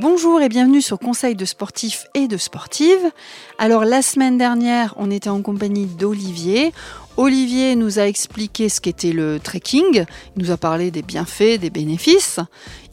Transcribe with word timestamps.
Bonjour 0.00 0.40
et 0.40 0.48
bienvenue 0.48 0.80
sur 0.80 0.98
Conseil 0.98 1.34
de 1.34 1.44
sportifs 1.44 2.06
et 2.14 2.26
de 2.26 2.38
sportives. 2.38 3.12
Alors 3.58 3.84
la 3.84 4.00
semaine 4.00 4.38
dernière, 4.38 4.94
on 4.96 5.10
était 5.10 5.28
en 5.28 5.42
compagnie 5.42 5.84
d'Olivier. 5.84 6.72
Olivier 7.18 7.76
nous 7.76 7.98
a 7.98 8.04
expliqué 8.04 8.70
ce 8.70 8.80
qu'était 8.80 9.12
le 9.12 9.38
trekking, 9.38 10.06
il 10.36 10.42
nous 10.42 10.50
a 10.50 10.56
parlé 10.56 10.90
des 10.90 11.02
bienfaits, 11.02 11.60
des 11.60 11.68
bénéfices. 11.68 12.40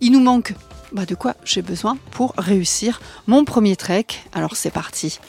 Il 0.01 0.11
nous 0.11 0.19
manque 0.19 0.53
bah, 0.91 1.05
de 1.05 1.15
quoi 1.15 1.35
j'ai 1.45 1.61
besoin 1.61 1.97
pour 2.11 2.33
réussir 2.37 2.99
mon 3.25 3.45
premier 3.45 3.77
trek. 3.77 4.07
Alors 4.33 4.57
c'est 4.57 4.69
parti. 4.69 5.21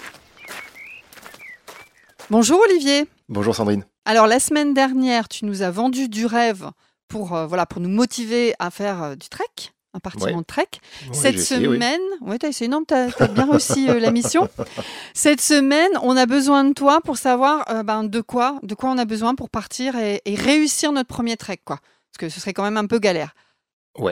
Bonjour 2.29 2.59
Olivier. 2.69 3.07
Bonjour 3.29 3.55
Sandrine. 3.55 3.85
Alors 4.05 4.27
la 4.27 4.41
semaine 4.41 4.75
dernière, 4.75 5.29
tu 5.29 5.45
nous 5.45 5.63
as 5.63 5.71
vendu 5.71 6.09
du 6.09 6.27
rêve 6.27 6.73
pour, 7.07 7.37
euh, 7.37 7.47
voilà, 7.47 7.67
pour 7.67 7.81
nous 7.81 7.89
motiver 7.89 8.55
à 8.59 8.73
faire 8.73 9.01
euh, 9.03 9.15
du 9.15 9.29
trek, 9.29 9.73
à 9.99 10.01
partir 10.01 10.27
Ouais. 10.29 10.35
en 10.35 10.43
trek. 10.43 10.67
Ouais, 11.09 11.15
Cette 11.15 11.35
j'ai 11.35 11.57
oui. 11.59 11.75
semaine, 11.75 12.01
ouais, 12.23 12.39
t'as 12.39 12.49
essayé, 12.49 12.69
non, 12.69 12.83
t'as 12.85 13.09
as 13.19 13.29
bien 13.29 13.51
réussi 13.51 13.89
euh, 13.91 13.99
la 14.01 14.11
mission. 14.11 14.49
Cette 15.15 15.41
semaine, 15.41 15.91
on 16.03 16.17
a 16.17 16.27
besoin 16.27 16.65
de 16.65 16.73
toi 16.73 17.01
pour 17.03 17.19
savoir 17.19 17.65
euh, 17.71 17.83
ben, 17.83 18.05
de 18.05 18.21
quoi, 18.21 18.59
de 18.63 18.75
quoi 18.75 18.91
on 18.91 18.99
a 18.99 19.05
besoin 19.05 19.35
pour 19.35 19.51
partir 19.51 19.97
et, 19.97 20.23
et 20.25 20.35
réussir 20.35 20.93
notre 20.93 21.09
premier 21.09 21.37
trek, 21.37 21.61
quoi. 21.65 21.77
Parce 22.11 22.19
que 22.19 22.29
ce 22.29 22.41
serait 22.41 22.55
quand 22.55 22.65
même 22.65 22.77
un 22.79 22.87
peu 22.87 22.99
galère 22.99 23.35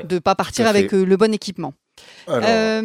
de 0.05 0.19
pas 0.19 0.35
partir 0.35 0.67
avec 0.67 0.93
euh, 0.93 1.05
le 1.05 1.17
bon 1.17 1.33
équipement. 1.33 1.73
Alors, 2.27 2.83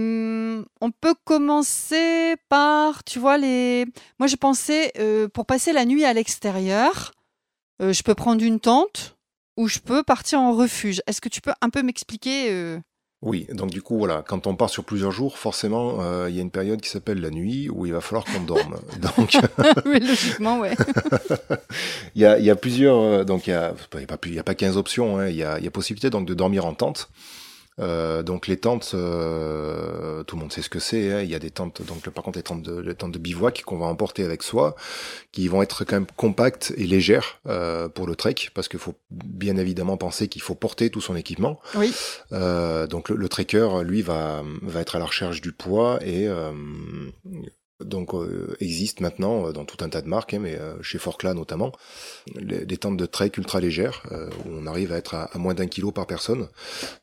on 0.82 0.92
peut 0.92 1.16
commencer 1.26 2.36
par, 2.48 3.04
tu 3.04 3.20
vois, 3.20 3.38
les. 3.38 3.86
Moi, 4.20 4.28
pensais 4.36 4.92
euh, 5.00 5.28
pour 5.28 5.46
passer 5.46 5.74
la 5.74 5.86
nuit 5.86 6.06
à 6.06 6.14
l'extérieur, 6.14 7.12
je 7.80 8.04
peux 8.04 8.16
prendre 8.16 8.44
une 8.44 8.60
tente 8.60 9.18
ou 9.58 9.68
je 9.68 9.80
peux 9.80 10.04
partir 10.04 10.40
en 10.40 10.54
refuge. 10.54 11.02
Est-ce 11.08 11.22
que 11.22 11.30
tu 11.30 11.42
peux 11.42 11.54
un 11.62 11.70
peu 11.70 11.82
m'expliquer 11.84 12.48
euh, 12.52 12.80
oui, 13.22 13.46
donc 13.54 13.70
du 13.70 13.82
coup, 13.84 13.98
voilà, 14.00 14.24
quand 14.28 14.48
on 14.48 14.56
part 14.56 14.70
sur 14.72 14.84
plusieurs 14.84 15.12
jours, 15.12 15.38
forcément, 15.38 15.98
euh, 16.02 16.28
il 16.30 16.36
y 16.36 16.40
a 16.40 16.42
une 16.42 16.50
période 16.52 16.82
qui 16.82 16.90
s'appelle 16.90 17.22
la 17.22 17.30
nuit 17.30 17.70
où 17.70 17.86
il 17.86 17.94
va 17.94 18.02
falloir 18.02 18.26
qu'on 18.26 18.42
dorme. 18.42 18.78
donc, 19.00 19.38
Oui, 19.86 20.00
logiquement, 20.00 20.60
ouais. 20.60 20.76
il 22.16 22.22
y 22.22 22.26
a, 22.26 22.40
il 22.40 22.46
y 22.46 22.50
a 22.50 22.56
plusieurs, 22.56 22.98
euh, 22.98 23.24
donc 23.24 23.48
il 23.48 23.52
y 23.52 23.54
a, 23.54 23.74
y 23.96 24.04
a 24.04 24.08
pas, 24.08 24.18
plus- 24.18 24.32
il 24.32 24.36
y 24.36 24.40
a 24.40 24.44
pas 24.44 24.56
15 24.56 24.76
options, 24.78 25.20
hein, 25.20 25.28
il 25.28 25.36
y 25.36 25.44
a, 25.44 25.60
il 25.60 25.64
y 25.64 25.68
a 25.68 25.72
possibilité 25.72 26.10
donc 26.10 26.28
de 26.28 26.34
dormir 26.34 26.66
en 26.66 26.74
tente. 26.74 27.10
Euh, 27.80 28.22
donc 28.22 28.48
les 28.48 28.58
tentes, 28.58 28.92
euh, 28.94 30.24
tout 30.24 30.36
le 30.36 30.42
monde 30.42 30.52
sait 30.52 30.62
ce 30.62 30.70
que 30.70 30.80
c'est. 30.80 31.12
hein, 31.12 31.22
Il 31.22 31.30
y 31.30 31.36
a 31.36 31.40
des 31.40 31.52
tentes, 31.52 31.82
donc 31.86 32.08
par 32.10 32.24
contre 32.24 32.38
les 32.38 32.44
tentes 32.44 32.62
de, 32.64 32.80
les 32.80 32.96
tentes 32.96 33.14
de 33.14 33.18
bivouac 33.20 33.64
qu'on 33.66 33.78
va 33.78 33.86
emporter 33.86 34.24
avec 34.24 34.44
soi, 34.44 34.76
qui 35.32 35.48
vont 35.48 35.62
être 35.62 35.84
quand 35.86 35.96
même 35.96 36.06
compactes 36.16 36.74
et 36.78 36.86
légères 36.86 37.40
euh, 37.48 37.88
pour 37.90 38.08
le 38.08 38.16
trek, 38.16 38.36
parce 38.54 38.68
qu'il 38.68 38.80
faut 38.80 38.96
bien 39.10 39.58
évidemment 39.58 39.98
penser 39.98 40.28
qu'il 40.28 40.42
faut 40.42 40.56
porter 40.56 40.90
tout 40.90 41.02
son 41.02 41.16
équipement. 41.16 41.60
Oui. 41.76 41.94
Euh, 42.34 42.88
donc 42.88 43.10
le, 43.10 43.16
le 43.16 43.30
trekker, 43.30 43.68
lui, 43.84 44.02
va, 44.02 44.44
va 44.62 44.82
être 44.82 44.96
à 44.96 45.00
la 45.00 45.06
recherche 45.06 45.42
du 45.42 45.52
poids 45.54 46.00
et 46.06 46.28
euh, 46.28 46.52
donc 47.92 48.16
euh, 48.16 48.56
existe 48.60 49.00
maintenant 49.02 49.46
euh, 49.48 49.52
dans 49.52 49.66
tout 49.66 49.78
un 49.86 49.90
tas 49.90 50.02
de 50.02 50.08
marques, 50.08 50.34
hein, 50.34 50.40
mais 50.42 50.56
euh, 50.58 50.82
chez 50.82 50.98
Forclaz 50.98 51.36
notamment, 51.36 51.72
les- 52.36 52.66
des 52.66 52.78
tentes 52.78 52.98
de 52.98 53.06
trek 53.06 53.32
ultra 53.38 53.60
légères 53.60 54.02
euh, 54.12 54.30
où 54.46 54.50
on 54.50 54.66
arrive 54.66 54.92
à 54.92 54.98
être 54.98 55.14
à, 55.14 55.26
à 55.26 55.38
moins 55.38 55.54
d'un 55.54 55.68
kilo 55.68 55.92
par 55.92 56.08
personne. 56.08 56.48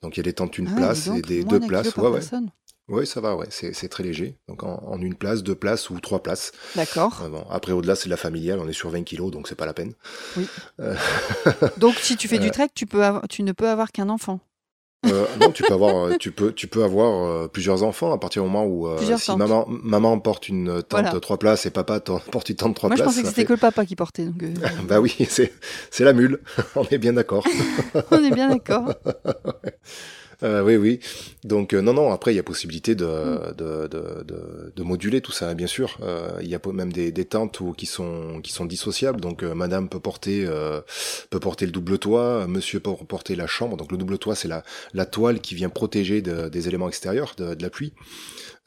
Donc 0.03 0.17
il 0.17 0.19
y 0.19 0.21
a 0.21 0.25
des 0.25 0.33
tentes 0.33 0.59
une 0.59 0.69
Ah, 0.69 0.77
place 0.77 1.07
donc, 1.09 1.19
et 1.19 1.23
des 1.23 1.45
deux 1.45 1.61
places. 1.61 1.91
kilo 1.91 1.93
par 1.93 2.05
Ouais, 2.07 2.11
ouais. 2.11 2.19
personne. 2.21 2.51
Ouais, 2.89 3.05
ça 3.05 3.21
va, 3.21 3.37
ouais, 3.37 3.47
c'est 3.51 3.89
très 3.91 4.03
léger. 4.03 4.39
Donc 4.49 4.63
en, 4.63 4.83
en 4.87 4.99
une 5.03 5.15
place, 5.15 5.43
deux 5.43 5.55
places 5.55 5.91
ou 5.91 6.01
trois 6.01 6.23
places. 6.23 6.53
D'accord. 6.75 7.21
Euh, 7.23 7.29
bon, 7.29 7.45
après 7.51 7.73
au-delà 7.73 7.95
c'est 7.95 8.07
de 8.07 8.11
la 8.11 8.17
familiale, 8.17 8.59
on 8.61 8.67
est 8.69 8.73
sur 8.73 8.89
20 8.89 9.03
kilos, 9.05 9.31
donc 9.31 9.47
c'est 9.47 9.55
pas 9.55 9.67
la 9.67 9.75
peine. 9.75 9.93
Oui. 10.39 10.47
Euh, 10.81 10.95
Donc, 11.77 11.95
si 12.01 12.17
tu 12.17 12.29
fais 12.29 12.39
du 12.39 12.51
trek, 12.51 12.69
tu, 12.75 12.87
peux 12.87 13.03
tu 13.29 13.43
ne 13.43 13.53
peux 13.53 13.69
avoir 13.69 13.93
qu'un 13.93 14.09
enfant. 14.09 14.41
Euh, 15.07 15.27
non, 15.41 15.53
tu 15.53 15.63
peux 15.63 15.73
avoir, 15.75 16.07
euh, 16.07 16.17
tu 16.19 16.33
peux, 16.33 16.53
tu 16.53 16.67
peux 16.67 16.83
avoir 16.83 17.25
euh, 17.25 17.47
plusieurs 17.47 17.85
enfants 17.85 18.13
à 18.13 18.19
partir 18.19 18.43
du 18.43 18.49
moment 18.49 18.65
où 18.67 18.89
euh, 18.89 18.97
Plusieurs 18.97 19.21
si 19.21 19.29
tentes. 19.29 19.39
maman, 19.39 19.65
maman 19.69 20.19
porte 20.19 20.49
une 20.49 20.83
tente 20.83 21.03
Voilà. 21.03 21.21
trois 21.21 21.39
places 21.39 21.67
et 21.67 21.71
papa 21.71 22.01
porte 22.33 22.49
une 22.51 22.57
tente 22.57 22.75
trois 22.75 22.89
Moi, 22.89 22.97
je 22.97 23.03
places. 23.03 23.15
pensais 23.15 23.23
que 23.23 23.29
c'était 23.29 23.43
fait- 23.43 23.47
que 23.47 23.53
le 23.53 23.59
papa 23.61 23.87
qui 23.87 23.95
portait. 23.95 24.25
Donc, 24.25 24.43
euh, 24.43 24.53
Bah 24.89 24.99
oui, 25.01 25.15
c'est, 25.29 25.53
c'est 25.93 26.03
la 26.05 26.13
mule. 26.13 26.41
On 26.75 26.83
est 26.91 26.99
bien 26.99 27.13
d'accord. 27.13 27.47
on 28.11 28.25
est 28.25 28.33
bien 28.33 28.49
d'accord. 28.51 28.93
Euh, 30.45 30.63
oui, 30.63 30.77
oui. 30.77 31.01
Donc 31.43 31.75
euh, 31.75 31.81
non, 31.81 31.93
non. 31.95 32.13
Après, 32.13 32.33
il 32.33 32.37
y 32.37 32.39
a 32.39 32.45
possibilité 32.45 32.95
de, 32.95 33.05
de, 33.55 33.89
de, 33.89 34.25
de, 34.75 34.83
moduler 34.85 35.21
tout 35.21 35.33
ça, 35.33 35.53
bien 35.55 35.67
sûr. 35.67 35.99
Euh, 36.01 36.31
il 36.41 36.49
y 36.49 36.55
a 36.55 36.61
même 36.73 36.93
des, 36.93 37.11
des 37.11 37.25
tentes 37.25 37.59
où, 37.61 37.73
qui 37.73 37.87
sont 37.87 38.41
qui 38.41 38.53
sont 38.53 38.65
dissociables. 38.65 39.21
Donc 39.21 39.43
euh, 39.43 39.55
Madame 39.55 39.89
peut 39.89 39.99
porter 39.99 40.45
euh, 40.47 40.81
peut 41.31 41.41
porter 41.41 41.67
le 41.67 41.73
double 41.73 41.99
toit, 41.99 42.47
Monsieur 42.47 42.79
peut 42.79 42.93
porter 43.09 43.35
la 43.35 43.49
chambre. 43.49 43.77
Donc 43.77 43.91
le 43.91 43.99
double 43.99 44.19
toit, 44.19 44.37
c'est 44.37 44.49
la 44.49 44.63
la 44.95 45.07
toile 45.07 45.41
qui 45.41 45.57
vient 45.57 45.71
protéger 45.71 46.23
de- 46.23 46.49
des 46.49 46.69
éléments 46.69 46.89
extérieurs, 46.89 47.35
de, 47.37 47.55
de 47.55 47.63
la 47.63 47.71
pluie. 47.71 47.93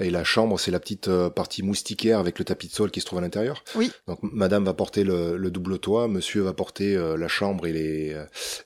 Et 0.02 0.10
la 0.10 0.24
chambre, 0.24 0.60
c'est 0.60 0.72
la 0.72 0.80
petite 0.80 1.08
euh, 1.08 1.30
partie 1.30 1.64
moustiquaire 1.64 2.20
avec 2.20 2.40
le 2.40 2.46
tapis 2.46 2.68
de 2.68 2.74
sol 2.74 2.92
qui 2.92 3.02
se 3.02 3.06
trouve 3.06 3.20
à 3.20 3.22
l'intérieur. 3.22 3.64
Oui. 3.76 3.92
Donc 4.08 4.20
Madame 4.22 4.66
va 4.66 4.74
porter 4.74 5.04
le, 5.04 5.38
le 5.38 5.52
double 5.52 5.80
toit, 5.80 6.08
Monsieur 6.08 6.42
va 6.42 6.54
porter 6.54 6.96
euh, 6.96 7.18
la 7.18 7.28
chambre 7.28 7.68
et 7.68 7.74
les 7.74 8.16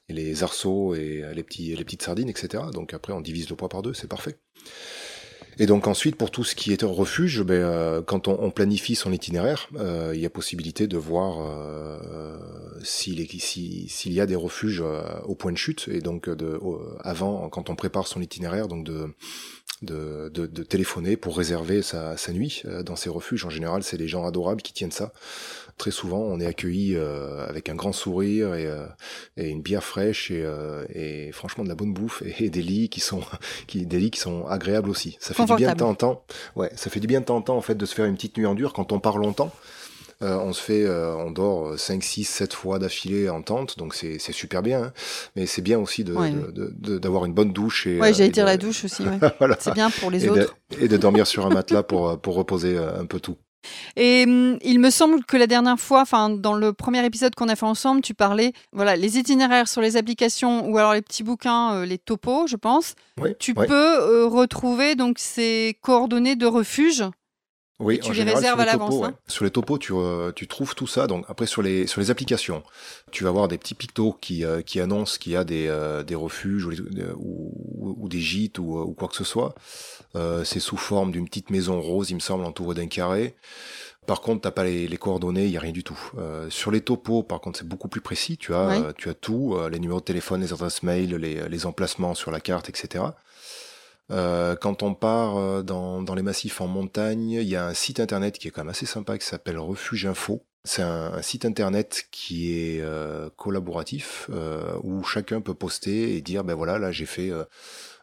et 0.10 0.14
les 0.14 0.44
arceaux 0.44 0.96
et 0.96 1.24
euh, 1.24 1.34
les 1.34 1.44
petits 1.44 1.76
les 1.76 1.84
petites 1.84 2.04
sardines, 2.04 2.30
etc. 2.30 2.64
Donc 2.74 2.94
après 2.94 3.14
on 3.14 3.22
divise 3.22 3.50
le 3.50 3.56
poids 3.56 3.70
par 3.70 3.82
deux, 3.82 3.94
c'est 3.94 4.08
parfait. 4.08 4.38
Et 5.58 5.66
donc 5.66 5.88
ensuite 5.88 6.16
pour 6.16 6.32
tout 6.32 6.44
ce 6.44 6.56
qui 6.56 6.74
est 6.74 6.84
refuge, 6.84 7.42
ben, 7.44 7.54
euh, 7.56 8.02
quand 8.02 8.28
on, 8.28 8.52
planifie 8.52 8.96
son 8.96 9.12
itinéraire, 9.12 9.70
euh, 9.78 10.12
il 10.14 10.22
y 10.22 10.26
a 10.26 10.30
possibilité 10.30 10.88
de 10.88 10.98
voir 10.98 11.38
euh, 11.40 12.38
s'il 12.84 13.20
y 14.14 14.20
a 14.20 14.26
des 14.26 14.36
refuges 14.36 14.84
euh, 14.86 15.02
au 15.26 15.36
point 15.36 15.52
de 15.52 15.58
chute 15.58 15.88
et 15.92 16.02
donc 16.02 16.30
de 16.30 16.60
avant 17.02 17.50
quand 17.50 17.70
on 17.70 17.76
prépare 17.76 18.08
son 18.08 18.22
itinéraire 18.22 18.68
donc 18.68 18.86
de 19.82 20.64
téléphoner 20.64 21.18
pour 21.18 21.38
réserver 21.38 21.82
sa, 21.82 22.18
sa 22.18 22.34
nuit 22.34 22.64
dans 22.84 22.96
ces 22.96 23.10
refuges. 23.10 23.46
En 23.46 23.50
général, 23.50 23.84
c'est 23.84 23.98
les 23.98 24.08
gens 24.08 24.26
adorables 24.26 24.62
qui 24.62 24.74
tiennent 24.74 24.92
ça. 24.92 25.14
Très 25.78 25.92
souvent, 25.92 26.20
on 26.20 26.40
est 26.40 26.46
accueilli 26.46 26.96
euh, 26.96 27.46
avec 27.50 27.68
un 27.68 27.76
grand 27.76 27.92
sourire 27.92 28.56
et, 28.56 28.66
euh, 28.66 28.86
et 29.36 29.50
une 29.50 29.62
bière 29.62 29.84
fraîche 29.84 30.32
et, 30.32 30.42
euh, 30.42 30.86
et 30.94 31.32
franchement 31.34 31.66
de 31.66 31.70
la 31.70 31.76
bonne 31.76 31.94
bouffe 31.94 32.22
et, 32.26 32.46
et 32.46 32.50
des 32.50 32.62
lits 32.62 32.88
qui 32.88 33.02
sont 33.02 33.20
qui 33.68 33.86
des 33.86 34.00
lits 34.00 34.12
qui 34.12 34.20
sont 34.22 34.46
agréables 34.48 34.90
aussi. 34.90 35.18
Ça 35.20 35.34
fait 35.34 35.44
du 35.46 35.56
bien 35.56 35.74
de 35.74 35.78
temps 35.80 35.90
en 35.90 35.96
temps. 35.96 36.24
Ouais, 36.56 36.72
ça 36.78 36.90
fait 36.90 37.02
du 37.02 37.08
bien 37.08 37.20
de 37.20 37.26
temps 37.26 37.36
en 37.36 37.42
temps 37.42 37.58
en 37.58 37.62
fait 37.62 37.76
de 37.76 37.86
se 37.86 37.94
faire 37.94 38.06
une 38.06 38.16
petite 38.16 38.38
nuit 38.38 38.46
en 38.46 38.56
dur 38.56 38.72
quand 38.72 38.94
on 38.94 39.00
part 39.00 39.18
longtemps. 39.18 39.52
Euh, 40.22 40.38
on 40.38 40.54
se 40.54 40.62
fait, 40.62 40.86
euh, 40.86 41.14
on 41.18 41.30
dort 41.30 41.78
5, 41.78 42.02
6, 42.02 42.24
7 42.24 42.54
fois 42.54 42.80
d'affilée 42.80 43.28
en 43.30 43.42
tente, 43.42 43.78
donc 43.78 43.94
c'est 43.94 44.18
c'est 44.18 44.32
super 44.32 44.62
bien. 44.64 44.82
hein. 44.84 44.94
Mais 45.36 45.46
c'est 45.46 45.62
bien 45.62 45.78
aussi 45.78 46.06
de- 46.06 46.14
Ouais. 46.14 46.32
de- 46.32 46.74
de- 46.74 46.98
d'avoir 46.98 47.26
une 47.26 47.34
bonne 47.34 47.52
douche 47.52 47.86
et, 47.86 48.00
Ouais, 48.00 48.14
j'allais 48.14 48.30
dire 48.30 48.46
la 48.46 48.56
douche 48.56 48.86
aussi. 48.86 49.04
ouais. 49.04 49.20
voilà. 49.40 49.58
C'est 49.60 49.74
bien 49.74 49.90
pour 49.90 50.10
les 50.12 50.24
et, 50.26 50.30
autres. 50.30 50.56
et 50.80 50.88
de 50.88 50.96
dormir 50.96 51.28
sur 51.28 51.46
un 51.46 51.50
matelas 51.50 51.84
pour, 51.84 52.18
pour 52.22 52.36
reposer 52.36 52.78
un 52.78 53.06
peu 53.06 53.20
tout. 53.20 53.36
Et 53.96 54.26
hum, 54.28 54.58
il 54.64 54.80
me 54.80 54.90
semble 54.90 55.24
que 55.26 55.38
la 55.38 55.48
dernière 55.48 55.80
fois, 55.80 56.02
enfin 56.02 56.30
dans 56.30 56.54
le 56.54 56.74
premier 56.74 57.06
épisode 57.06 57.36
qu'on 57.36 57.50
a 57.50 57.56
fait 57.56 57.66
ensemble, 57.66 58.02
tu 58.02 58.14
parlais, 58.14 58.54
voilà, 58.74 58.96
les 58.96 59.18
itinéraires 59.18 59.68
sur 59.68 59.82
les 59.82 59.98
applications 59.98 60.68
ou 60.70 60.78
alors 60.78 60.94
les 60.94 61.02
petits 61.02 61.24
bouquins, 61.24 61.74
euh, 61.76 61.86
les 61.86 61.98
topos, 61.98 62.48
je 62.48 62.56
pense. 62.56 62.96
Oui, 63.22 63.32
Tu 63.40 63.54
oui. 63.56 63.68
peux 63.68 63.74
euh, 63.74 64.28
retrouver 64.28 64.96
donc 64.96 65.18
ces 65.20 65.78
coordonnées 65.82 66.36
de 66.36 66.46
refuge. 66.46 67.04
Oui, 67.80 68.00
tu 68.00 68.06
en 68.06 68.10
les 68.10 68.16
général, 68.16 68.36
réserves 68.38 68.56
sur 68.56 68.62
à 68.62 68.66
les 68.66 68.72
l'avance, 68.72 68.90
topos, 68.92 69.04
hein. 69.04 69.08
ouais. 69.10 69.16
Sur 69.28 69.44
les 69.46 69.52
topos, 69.52 69.78
tu, 69.78 69.94
euh, 69.94 70.32
tu 70.34 70.48
trouves 70.48 70.76
tout 70.76 70.88
ça. 70.88 71.08
Donc 71.08 71.26
après 71.28 71.46
sur 71.46 71.62
les 71.62 71.88
sur 71.88 72.00
les 72.00 72.10
applications, 72.10 72.64
tu 73.12 73.24
vas 73.26 73.30
avoir 73.32 73.48
des 73.50 73.58
petits 73.58 73.76
pictos 73.76 74.14
qui 74.22 74.46
euh, 74.46 74.62
qui 74.62 74.80
annoncent 74.80 75.18
qu'il 75.20 75.34
y 75.34 75.36
a 75.36 75.44
des 75.44 75.68
euh, 75.68 76.02
des 76.04 76.16
refuges 76.16 76.66
ou, 76.66 76.70
les- 76.70 77.02
euh, 77.02 77.14
ou, 77.18 77.96
ou 78.00 78.08
des 78.08 78.22
gîtes 78.22 78.60
ou, 78.60 78.78
euh, 78.78 78.84
ou 78.84 78.94
quoi 78.94 79.10
que 79.10 79.16
ce 79.16 79.26
soit. 79.26 79.56
Euh, 80.16 80.46
c'est 80.46 80.62
sous 80.62 80.78
forme 80.78 81.12
d'une 81.12 81.26
petite 81.28 81.50
maison 81.50 81.82
rose, 81.82 82.10
il 82.12 82.16
me 82.16 82.20
semble, 82.22 82.46
entourée 82.46 82.76
d'un 82.76 82.88
carré. 82.88 83.36
Par 84.08 84.22
contre, 84.22 84.42
t'as 84.44 84.52
pas 84.52 84.64
les, 84.64 84.88
les 84.88 84.98
coordonnées, 84.98 85.46
il 85.46 85.52
y 85.52 85.58
a 85.58 85.60
rien 85.60 85.72
du 85.72 85.84
tout. 85.84 86.00
Euh, 86.20 86.48
sur 86.52 86.70
les 86.72 86.80
topos, 86.80 87.24
par 87.24 87.42
contre, 87.42 87.58
c'est 87.58 87.68
beaucoup 87.68 87.88
plus 87.88 88.02
précis. 88.02 88.38
Tu 88.38 88.54
as, 88.54 88.94
tu 88.96 89.10
as 89.10 89.16
tout, 89.16 89.56
euh, 89.56 89.68
les 89.68 89.80
numéros 89.80 90.00
de 90.00 90.06
téléphone, 90.06 90.42
les 90.42 90.54
adresses 90.54 90.84
mail, 90.84 91.16
les, 91.16 91.50
les 91.50 91.66
emplacements 91.66 92.14
sur 92.14 92.30
la 92.30 92.40
carte, 92.40 92.70
etc. 92.70 93.04
Euh, 94.12 94.56
quand 94.56 94.84
on 94.84 94.94
part 94.94 95.38
euh, 95.38 95.64
dans, 95.64 96.04
les 96.16 96.22
massifs 96.22 96.62
en 96.62 96.68
montagne, 96.68 97.32
il 97.32 97.48
y 97.48 97.56
a 97.56 97.66
un 97.66 97.74
site 97.74 98.00
internet 98.00 98.38
qui 98.38 98.48
est 98.48 98.52
quand 98.52 98.62
même 98.62 98.70
assez 98.70 98.86
sympa 98.86 99.18
qui 99.18 99.26
s'appelle 99.26 99.58
Refuge 99.58 100.06
Info. 100.06 100.46
C'est 100.64 100.82
un, 100.82 101.22
site 101.22 101.46
internet 101.46 102.08
qui 102.12 102.58
est 102.58 102.82
euh, 102.82 103.30
collaboratif 103.36 104.30
euh, 104.32 104.78
où 104.84 105.04
chacun 105.04 105.42
peut 105.42 105.54
poster 105.54 106.16
et 106.16 106.22
dire 106.22 106.44
ben 106.44 106.56
voilà 106.56 106.80
là 106.80 106.92
j'ai 106.92 107.06
fait 107.06 107.32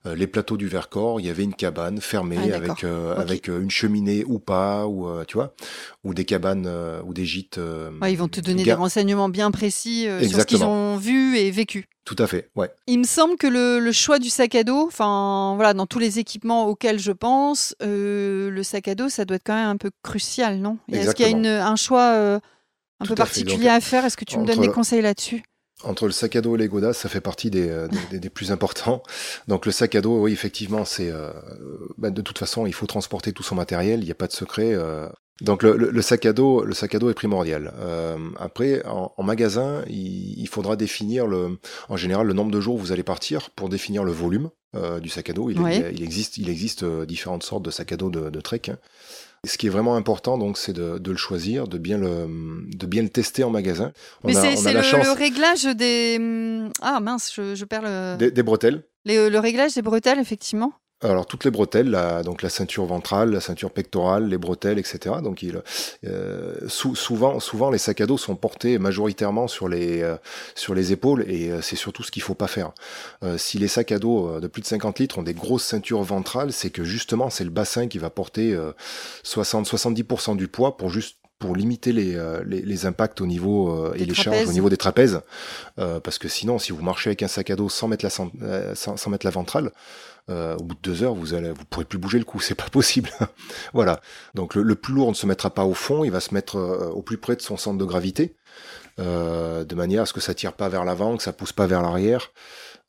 les 0.05 0.27
plateaux 0.27 0.57
du 0.57 0.67
Vercors, 0.69 1.21
il 1.21 1.27
y 1.27 1.31
avait 1.31 1.45
une 1.45 1.55
cabane 1.55 2.01
fermée 2.01 2.51
Ah, 2.53 2.57
avec 2.57 2.85
euh, 2.85 3.15
avec 3.17 3.49
euh, 3.49 3.61
une 3.63 3.71
cheminée 3.71 4.25
ou 4.27 4.39
pas 4.39 4.87
ou 4.87 5.09
euh, 5.09 5.25
tu 5.27 5.35
vois 5.35 5.55
ou 6.05 6.13
des 6.15 6.25
cabanes 6.25 6.67
euh, 6.67 7.01
ou 7.05 7.15
des 7.15 7.25
gîtes. 7.25 7.59
euh, 7.59 7.91
Ouais, 8.01 8.13
ils 8.13 8.17
vont 8.17 8.29
te 8.29 8.41
donner 8.41 8.65
des 8.65 8.73
renseignements 8.73 9.29
bien 9.29 9.51
précis 9.51 10.09
euh, 10.09 10.23
sur 10.27 10.41
ce 10.41 10.47
qu'ils 10.47 10.65
ont 10.65 10.97
vu 10.97 11.37
et 11.37 11.51
vécu. 11.51 11.89
Tout 12.05 12.17
à 12.19 12.27
fait, 12.27 12.51
ouais. 12.57 12.69
Il 12.89 12.99
me 12.99 13.05
semble 13.05 13.37
que 13.37 13.47
le, 13.47 13.79
le 13.79 13.93
choix 13.93 14.19
du 14.19 14.29
sac 14.29 14.57
à 14.57 14.65
dos, 14.65 14.87
enfin 14.89 15.53
voilà, 15.55 15.73
dans 15.73 15.87
tous 15.87 16.01
les 16.01 16.19
équipements 16.19 16.67
auxquels 16.67 16.99
je 16.99 17.13
pense, 17.13 17.77
euh, 17.81 18.51
le 18.51 18.63
sac 18.65 18.89
à 18.89 18.97
dos, 18.97 19.09
ça 19.09 19.25
doit 19.25 19.37
être 19.37 19.45
quand 19.47 19.55
même 19.55 19.69
un 19.69 19.77
peu 19.77 19.93
crucial, 20.03 20.59
non? 20.59 20.79
Est-ce 20.91 21.15
qu'il 21.15 21.25
y 21.25 21.29
a 21.29 21.31
une, 21.31 21.47
un 21.47 21.77
choix 21.77 22.15
euh, 22.15 22.41
un 22.99 23.05
Tout 23.05 23.15
peu 23.15 23.23
à 23.23 23.27
fait. 23.27 23.45
particulier 23.45 23.69
à 23.69 23.81
faire? 23.81 24.05
Est-ce 24.05 24.17
que 24.17 24.25
tu 24.25 24.37
me 24.39 24.45
donnes 24.47 24.61
des 24.61 24.69
conseils 24.69 25.01
là-dessus? 25.03 25.45
Entre 25.85 26.07
le 26.07 26.13
sac 26.13 26.37
à 26.37 26.41
dos 26.41 26.55
et 26.55 26.59
les 26.59 26.69
godasses, 26.69 26.99
ça 26.99 27.09
fait 27.09 27.21
partie 27.21 27.51
des, 27.51 27.69
euh, 27.69 27.89
des, 28.11 28.21
des, 28.21 28.31
plus 28.31 28.53
importants. 28.53 29.03
Donc 29.49 29.67
le 29.67 29.73
sac 29.73 29.95
à 29.95 30.01
dos, 30.01 30.21
oui, 30.23 30.33
effectivement, 30.33 30.85
c'est 30.85 31.11
euh, 31.11 31.33
bah, 31.99 32.11
de 32.11 32.23
toute 32.23 32.39
façon, 32.39 32.67
il 32.67 32.73
faut 32.73 32.87
transporter 32.87 33.33
tout 33.33 33.43
son 33.43 33.57
matériel. 33.57 34.01
Il 34.01 34.05
n'y 34.05 34.11
a 34.13 34.17
pas 34.17 34.29
de 34.29 34.33
secret. 34.33 34.73
Euh. 34.75 35.09
Donc 35.41 35.65
le, 35.65 35.77
le, 35.77 36.03
sac 36.03 36.25
à 36.25 36.33
dos, 36.33 36.63
le 36.63 36.73
sac 36.73 36.95
à 36.95 37.01
dos 37.01 37.11
est 37.11 37.15
primordial. 37.15 37.75
Euh, 37.81 38.17
après, 38.39 38.87
en, 38.87 39.13
en 39.17 39.23
magasin, 39.25 39.83
il, 39.89 40.39
il, 40.39 40.47
faudra 40.47 40.77
définir 40.77 41.27
le, 41.27 41.59
en 41.89 41.97
général, 41.97 42.29
le 42.29 42.33
nombre 42.33 42.53
de 42.53 42.61
jours 42.61 42.77
où 42.77 42.79
vous 42.79 42.93
allez 42.93 43.03
partir 43.03 43.51
pour 43.51 43.69
définir 43.69 44.05
le 44.05 44.13
volume 44.13 44.51
du 45.03 45.11
sac 45.11 45.29
à 45.29 45.33
dos. 45.35 45.51
Il, 45.51 45.61
ouais. 45.61 45.93
il, 45.95 46.03
existe, 46.03 46.39
il 46.39 46.49
existe 46.49 46.85
différentes 46.85 47.43
sortes 47.43 47.63
de 47.63 47.71
sacs 47.71 47.93
à 47.93 47.97
dos 47.99 48.09
de, 48.09 48.31
de 48.31 48.41
trek. 48.41 48.63
Hein. 48.69 48.79
Ce 49.45 49.59
qui 49.59 49.67
est 49.67 49.71
vraiment 49.71 49.97
important, 49.97 50.39
donc, 50.39 50.57
c'est 50.57 50.73
de, 50.73 50.99
de, 50.99 51.11
le 51.11 51.17
choisir, 51.17 51.67
de 51.67 51.77
bien 51.77 51.99
le, 51.99 52.29
de 52.77 52.87
bien 52.87 53.03
le 53.03 53.09
tester 53.09 53.43
en 53.43 53.51
magasin. 53.51 53.93
On 54.23 54.29
Mais 54.29 54.35
c'est 54.35 54.73
le, 54.73 54.83
chance... 54.83 55.05
le, 55.05 55.11
réglage 55.11 55.65
des 55.65 56.71
ah 56.81 57.01
mince, 57.01 57.33
je, 57.35 57.57
je 57.57 57.65
perds 57.65 57.83
le 57.83 58.17
des, 58.19 58.31
des 58.31 58.43
bretelles. 58.45 58.85
Les, 59.05 59.29
le 59.29 59.39
réglage 59.41 59.75
des 59.75 59.83
bretelles, 59.83 60.21
effectivement. 60.21 60.75
Alors 61.03 61.27
toutes 61.27 61.45
les 61.45 61.51
bretelles, 61.51 61.91
la, 61.91 62.23
donc 62.23 62.43
la 62.43 62.49
ceinture 62.49 62.85
ventrale, 62.85 63.31
la 63.31 63.41
ceinture 63.41 63.71
pectorale, 63.71 64.29
les 64.29 64.39
bretelles, 64.39 64.79
etc. 64.79 65.17
Donc 65.23 65.43
il, 65.43 65.61
euh, 66.07 66.55
sou, 66.69 66.95
souvent, 66.95 67.41
souvent 67.41 67.71
les 67.71 67.79
sacs 67.79 68.01
à 68.01 68.07
dos 68.07 68.19
sont 68.19 68.37
portés 68.37 68.79
majoritairement 68.79 69.49
sur 69.49 69.69
les 69.69 70.03
euh, 70.03 70.17
sur 70.55 70.75
les 70.75 70.93
épaules 70.93 71.25
et 71.29 71.51
euh, 71.51 71.61
c'est 71.61 71.77
surtout 71.77 72.05
ce 72.05 72.11
qu'il 72.13 72.23
faut 72.23 72.35
pas 72.35 72.47
faire. 72.47 72.73
Euh, 73.25 73.37
si 73.37 73.59
les 73.59 73.69
sacs 73.69 73.91
à 73.93 73.99
dos 73.99 74.41
de 74.41 74.47
plus 74.47 74.63
de 74.63 74.67
50 74.67 75.01
litres 75.01 75.19
ont 75.19 75.23
des 75.23 75.35
grosses 75.35 75.65
ceintures 75.65 76.03
ventrales, 76.03 76.53
c'est 76.53 76.71
que 76.71 76.85
justement 76.85 77.31
c'est 77.31 77.45
le 77.45 77.51
bassin 77.51 77.89
qui 77.89 77.99
va 77.99 78.11
porter 78.11 78.57
60-70% 79.25 80.37
du 80.37 80.47
poids 80.47 80.77
pour 80.77 80.89
juste 80.89 81.17
pour 81.43 81.57
limiter 81.57 81.93
les, 81.93 82.17
les, 82.47 82.63
les, 82.63 82.87
impacts 82.87 83.21
au 83.21 83.27
niveau 83.27 83.71
euh, 83.71 83.95
et 83.97 84.05
les 84.05 84.15
charges 84.15 84.47
au 84.47 84.53
niveau 84.53 84.71
des 84.71 84.77
trapèzes, 84.77 85.21
euh, 85.81 85.99
parce 85.99 86.19
que 86.19 86.29
sinon, 86.29 86.61
si 86.61 86.71
vous 86.71 86.83
marchez 86.83 87.09
avec 87.11 87.23
un 87.25 87.29
sac 87.29 87.51
à 87.51 87.57
dos 87.57 87.69
sans 87.69 87.89
mettre 87.89 88.05
la, 88.05 88.11
sans, 88.11 88.31
sans 88.75 89.11
mettre 89.11 89.27
la 89.27 89.33
ventrale, 89.33 89.73
euh, 90.31 90.57
au 90.57 90.63
bout 90.63 90.75
de 90.75 90.81
deux 90.81 91.03
heures, 91.03 91.15
vous 91.15 91.35
allez, 91.35 91.51
vous 91.51 91.65
pourrez 91.69 91.85
plus 91.85 91.99
bouger 91.99 92.19
le 92.19 92.25
cou, 92.25 92.41
c'est 92.41 92.55
pas 92.55 92.69
possible. 92.71 93.11
voilà. 93.75 94.01
Donc 94.35 94.55
le, 94.55 94.75
plus 94.75 94.95
lourd 94.95 95.09
ne 95.09 95.15
se 95.15 95.27
mettra 95.27 95.51
pas 95.51 95.65
au 95.65 95.75
fond, 95.75 96.05
il 96.05 96.11
va 96.11 96.21
se 96.21 96.33
mettre 96.33 96.57
euh, 96.57 96.91
au 96.91 97.03
plus 97.03 97.19
près 97.19 97.35
de 97.35 97.43
son 97.43 97.57
centre 97.57 97.79
de 97.79 97.85
gravité, 97.85 98.37
euh, 99.01 99.65
de 99.65 99.75
manière 99.75 100.03
à 100.03 100.07
ce 100.07 100.13
que 100.13 100.21
ça 100.21 100.35
tire 100.35 100.53
pas 100.53 100.69
vers 100.69 100.85
l'avant, 100.85 101.17
que 101.17 101.23
ça 101.23 101.33
pousse 101.33 101.53
pas 101.53 101.67
vers 101.67 101.83
l'arrière. 101.83 102.31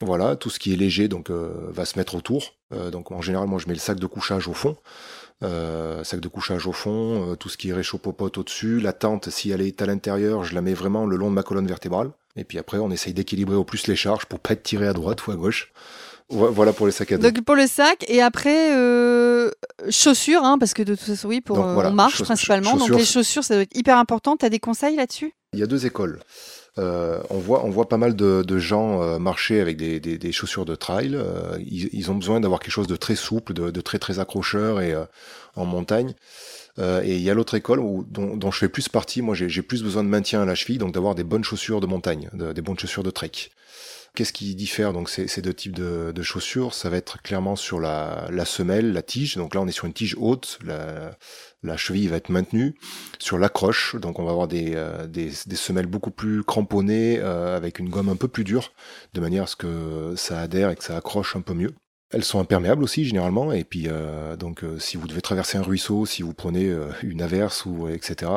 Voilà, 0.01 0.35
tout 0.35 0.49
ce 0.49 0.59
qui 0.59 0.73
est 0.73 0.75
léger 0.75 1.07
donc 1.07 1.29
va 1.29 1.85
se 1.85 1.97
mettre 1.97 2.15
autour. 2.15 2.55
Donc 2.91 3.11
en 3.11 3.21
général, 3.21 3.47
moi 3.47 3.57
je 3.57 3.67
mets 3.67 3.73
le 3.73 3.79
sac 3.79 3.99
de 3.99 4.07
couchage 4.07 4.49
au 4.49 4.53
fond. 4.53 4.75
sac 5.41 6.19
de 6.19 6.27
couchage 6.27 6.67
au 6.67 6.73
fond, 6.73 7.37
tout 7.39 7.47
ce 7.47 7.55
qui 7.55 7.69
est 7.69 7.73
réchauffe-popote 7.73 8.37
au-dessus, 8.37 8.81
la 8.81 8.91
tente, 8.91 9.29
si 9.29 9.51
elle 9.51 9.61
est 9.61 9.81
à 9.81 9.85
l'intérieur, 9.85 10.43
je 10.43 10.55
la 10.55 10.61
mets 10.61 10.73
vraiment 10.73 11.05
le 11.05 11.15
long 11.15 11.29
de 11.29 11.35
ma 11.35 11.43
colonne 11.43 11.67
vertébrale. 11.67 12.11
Et 12.35 12.43
puis 12.43 12.57
après, 12.57 12.79
on 12.79 12.91
essaye 12.91 13.13
d'équilibrer 13.13 13.55
au 13.55 13.63
plus 13.63 13.87
les 13.87 13.95
charges 13.95 14.25
pour 14.25 14.39
pas 14.39 14.53
être 14.53 14.63
tiré 14.63 14.87
à 14.87 14.93
droite 14.93 15.25
ou 15.27 15.31
à 15.31 15.35
gauche. 15.35 15.71
Voilà 16.33 16.73
pour 16.73 16.85
les 16.85 16.91
sacs 16.91 17.11
à 17.11 17.17
dos. 17.17 17.31
Donc 17.31 17.45
pour 17.45 17.55
le 17.55 17.67
sac 17.67 18.05
et 18.07 18.21
après 18.21 18.75
euh, 18.75 19.51
chaussures, 19.89 20.43
hein, 20.43 20.57
parce 20.57 20.73
que 20.73 20.83
de 20.83 20.95
toute 20.95 21.05
façon 21.05 21.27
oui, 21.27 21.41
pour 21.41 21.57
donc, 21.57 21.73
voilà, 21.73 21.89
on 21.89 21.93
marche 21.93 22.23
principalement. 22.23 22.71
Chaussures, 22.71 22.87
donc 22.87 22.99
les 22.99 23.05
chaussures, 23.05 23.43
ça 23.43 23.53
doit 23.55 23.63
être 23.63 23.77
hyper 23.77 23.97
important. 23.97 24.35
Tu 24.37 24.45
as 24.45 24.49
des 24.49 24.59
conseils 24.59 24.95
là-dessus? 24.95 25.33
Il 25.53 25.59
y 25.59 25.63
a 25.63 25.67
deux 25.67 25.85
écoles. 25.85 26.19
Euh, 26.79 27.21
on 27.29 27.37
voit 27.37 27.63
on 27.63 27.69
voit 27.69 27.87
pas 27.87 27.97
mal 27.97 28.15
de, 28.15 28.41
de 28.41 28.57
gens 28.57 29.03
euh, 29.03 29.19
marcher 29.19 29.61
avec 29.61 29.77
des, 29.77 29.99
des, 29.99 30.17
des, 30.17 30.31
chaussures 30.31 30.65
de 30.65 30.73
trail. 30.73 31.11
Euh, 31.13 31.55
ils, 31.59 31.89
ils, 31.93 32.09
ont 32.09 32.15
besoin 32.15 32.39
d'avoir 32.39 32.59
quelque 32.59 32.71
chose 32.71 32.87
de 32.87 32.95
très 32.95 33.15
souple, 33.15 33.53
de, 33.53 33.69
de 33.69 33.81
très 33.81 33.99
très 33.99 34.17
accrocheur 34.17 34.81
et 34.81 34.91
euh, 34.91 35.05
en 35.55 35.65
montagne. 35.65 36.15
Euh, 36.79 37.03
et 37.03 37.15
il 37.15 37.21
y 37.21 37.29
a 37.29 37.33
l'autre 37.33 37.53
école 37.55 37.79
dont, 38.07 38.35
dont, 38.35 38.51
je 38.51 38.57
fais 38.57 38.69
plus 38.69 38.89
partie. 38.89 39.21
Moi, 39.21 39.35
j'ai 39.35 39.61
plus 39.61 39.83
besoin 39.83 40.03
de 40.03 40.09
maintien 40.09 40.41
à 40.41 40.45
la 40.45 40.55
cheville, 40.55 40.77
donc 40.77 40.93
d'avoir 40.93 41.15
des 41.15 41.23
bonnes 41.23 41.43
chaussures 41.43 41.81
de 41.81 41.87
montagne, 41.87 42.29
de, 42.33 42.51
des 42.51 42.61
bonnes 42.61 42.79
chaussures 42.79 43.03
de 43.03 43.11
trek. 43.11 43.31
Qu'est-ce 44.15 44.33
qui 44.33 44.53
diffère? 44.53 44.93
Donc 44.93 45.09
ces, 45.09 45.41
deux 45.41 45.55
types 45.55 45.75
de, 45.75 46.21
chaussures 46.21 46.75
Ça 46.75 46.87
va 46.91 46.97
être 46.97 47.19
clairement 47.23 47.55
sur 47.55 47.79
la, 47.79 48.27
semelle, 48.45 48.93
la 48.93 49.01
tige. 49.01 49.37
Donc 49.37 49.55
là, 49.55 49.61
on 49.61 49.67
est 49.67 49.71
sur 49.71 49.85
une 49.85 49.93
tige 49.93 50.15
haute. 50.19 50.59
La, 50.63 51.77
cheville 51.77 52.07
va 52.09 52.17
être 52.17 52.29
maintenue. 52.29 52.75
Sur 53.17 53.39
l'accroche, 53.39 53.95
donc 53.95 54.19
on 54.19 54.23
va 54.23 54.29
avoir 54.29 54.47
des, 54.47 54.73
euh, 54.75 55.07
semelles 55.55 55.87
beaucoup 55.87 56.11
plus 56.11 56.43
cramponnées 56.43 57.17
euh, 57.19 57.57
avec 57.57 57.79
une 57.79 57.89
gomme 57.89 58.09
un 58.09 58.15
peu 58.15 58.27
plus 58.27 58.43
dure, 58.43 58.73
de 59.15 59.19
manière 59.19 59.43
à 59.43 59.47
ce 59.47 59.55
que 59.55 60.13
ça 60.15 60.41
adhère 60.41 60.69
et 60.69 60.75
que 60.75 60.83
ça 60.83 60.95
accroche 60.95 61.35
un 61.35 61.41
peu 61.41 61.55
mieux. 61.55 61.73
Elles 62.13 62.23
sont 62.23 62.39
imperméables 62.39 62.83
aussi 62.83 63.05
généralement, 63.05 63.51
et 63.51 63.63
puis 63.63 63.87
euh, 63.87 64.35
donc 64.35 64.63
euh, 64.63 64.77
si 64.77 64.97
vous 64.97 65.07
devez 65.07 65.21
traverser 65.21 65.57
un 65.57 65.63
ruisseau, 65.63 66.05
si 66.05 66.21
vous 66.21 66.33
prenez 66.33 66.69
euh, 66.69 66.85
une 67.01 67.21
averse 67.21 67.65
ou 67.65 67.87
etc. 67.87 68.31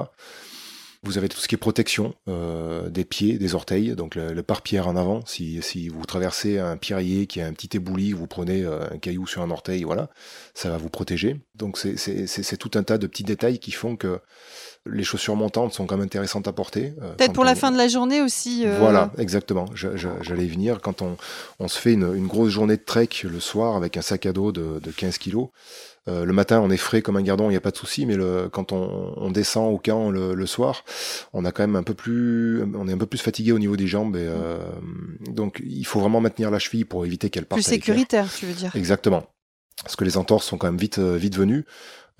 Vous 1.02 1.18
avez 1.18 1.28
tout 1.28 1.38
ce 1.38 1.46
qui 1.46 1.54
est 1.54 1.58
protection 1.58 2.14
euh, 2.26 2.88
des 2.88 3.04
pieds, 3.04 3.38
des 3.38 3.54
orteils, 3.54 3.94
donc 3.94 4.16
le, 4.16 4.32
le 4.32 4.42
pare-pierre 4.42 4.88
en 4.88 4.96
avant. 4.96 5.24
Si, 5.24 5.62
si, 5.62 5.88
vous 5.88 6.04
traversez 6.04 6.58
un 6.58 6.76
pierrier 6.76 7.28
qui 7.28 7.40
a 7.40 7.46
un 7.46 7.52
petit 7.52 7.76
ébouli, 7.76 8.12
vous 8.12 8.26
prenez 8.26 8.64
euh, 8.64 8.90
un 8.90 8.98
caillou 8.98 9.26
sur 9.26 9.42
un 9.42 9.50
orteil, 9.52 9.84
voilà, 9.84 10.08
ça 10.54 10.70
va 10.70 10.78
vous 10.78 10.88
protéger. 10.88 11.40
Donc 11.54 11.78
c'est 11.78 12.56
tout 12.56 12.70
un 12.74 12.82
tas 12.82 12.98
de 12.98 13.06
petits 13.06 13.22
détails 13.22 13.60
qui 13.60 13.70
font 13.70 13.94
que 13.96 14.20
les 14.90 15.04
chaussures 15.04 15.36
montantes 15.36 15.72
sont 15.72 15.86
quand 15.86 15.96
même 15.96 16.04
intéressantes 16.04 16.48
à 16.48 16.52
porter. 16.52 16.94
Euh, 17.02 17.14
Peut-être 17.14 17.32
pour 17.32 17.42
on... 17.42 17.46
la 17.46 17.54
fin 17.54 17.70
de 17.70 17.76
la 17.76 17.88
journée 17.88 18.22
aussi. 18.22 18.64
Euh... 18.66 18.78
Voilà, 18.78 19.12
exactement. 19.18 19.66
J'allais 19.74 20.44
y 20.44 20.48
venir. 20.48 20.80
Quand 20.80 21.02
on, 21.02 21.16
on 21.58 21.68
se 21.68 21.78
fait 21.78 21.92
une, 21.92 22.14
une, 22.14 22.26
grosse 22.26 22.50
journée 22.50 22.76
de 22.76 22.82
trek 22.84 23.08
le 23.24 23.40
soir 23.40 23.76
avec 23.76 23.96
un 23.96 24.02
sac 24.02 24.26
à 24.26 24.32
dos 24.32 24.52
de, 24.52 24.80
de 24.80 24.90
15 24.90 25.18
kilos, 25.18 25.48
euh, 26.08 26.24
le 26.24 26.32
matin, 26.32 26.60
on 26.60 26.70
est 26.70 26.76
frais 26.76 27.02
comme 27.02 27.16
un 27.16 27.22
gardon, 27.22 27.48
il 27.48 27.50
n'y 27.50 27.56
a 27.56 27.60
pas 27.60 27.72
de 27.72 27.76
souci, 27.76 28.06
mais 28.06 28.14
le, 28.14 28.48
quand 28.48 28.72
on, 28.72 29.14
on, 29.16 29.30
descend 29.30 29.72
au 29.74 29.78
camp 29.78 30.10
le, 30.10 30.34
le, 30.34 30.46
soir, 30.46 30.84
on 31.32 31.44
a 31.44 31.50
quand 31.50 31.64
même 31.64 31.74
un 31.74 31.82
peu 31.82 31.94
plus, 31.94 32.62
on 32.74 32.86
est 32.86 32.92
un 32.92 32.98
peu 32.98 33.06
plus 33.06 33.18
fatigué 33.18 33.50
au 33.50 33.58
niveau 33.58 33.76
des 33.76 33.88
jambes. 33.88 34.16
Et, 34.16 34.20
euh, 34.24 34.58
donc, 35.28 35.60
il 35.66 35.84
faut 35.84 35.98
vraiment 35.98 36.20
maintenir 36.20 36.50
la 36.50 36.60
cheville 36.60 36.84
pour 36.84 37.04
éviter 37.04 37.28
qu'elle 37.28 37.44
parte. 37.44 37.60
Plus 37.60 37.68
sécuritaire, 37.68 38.32
tu 38.32 38.46
veux 38.46 38.54
dire 38.54 38.74
Exactement. 38.76 39.24
Parce 39.82 39.96
que 39.96 40.04
les 40.04 40.16
entorses 40.16 40.46
sont 40.46 40.58
quand 40.58 40.68
même 40.68 40.78
vite, 40.78 40.98
vite 40.98 41.36
venues. 41.36 41.64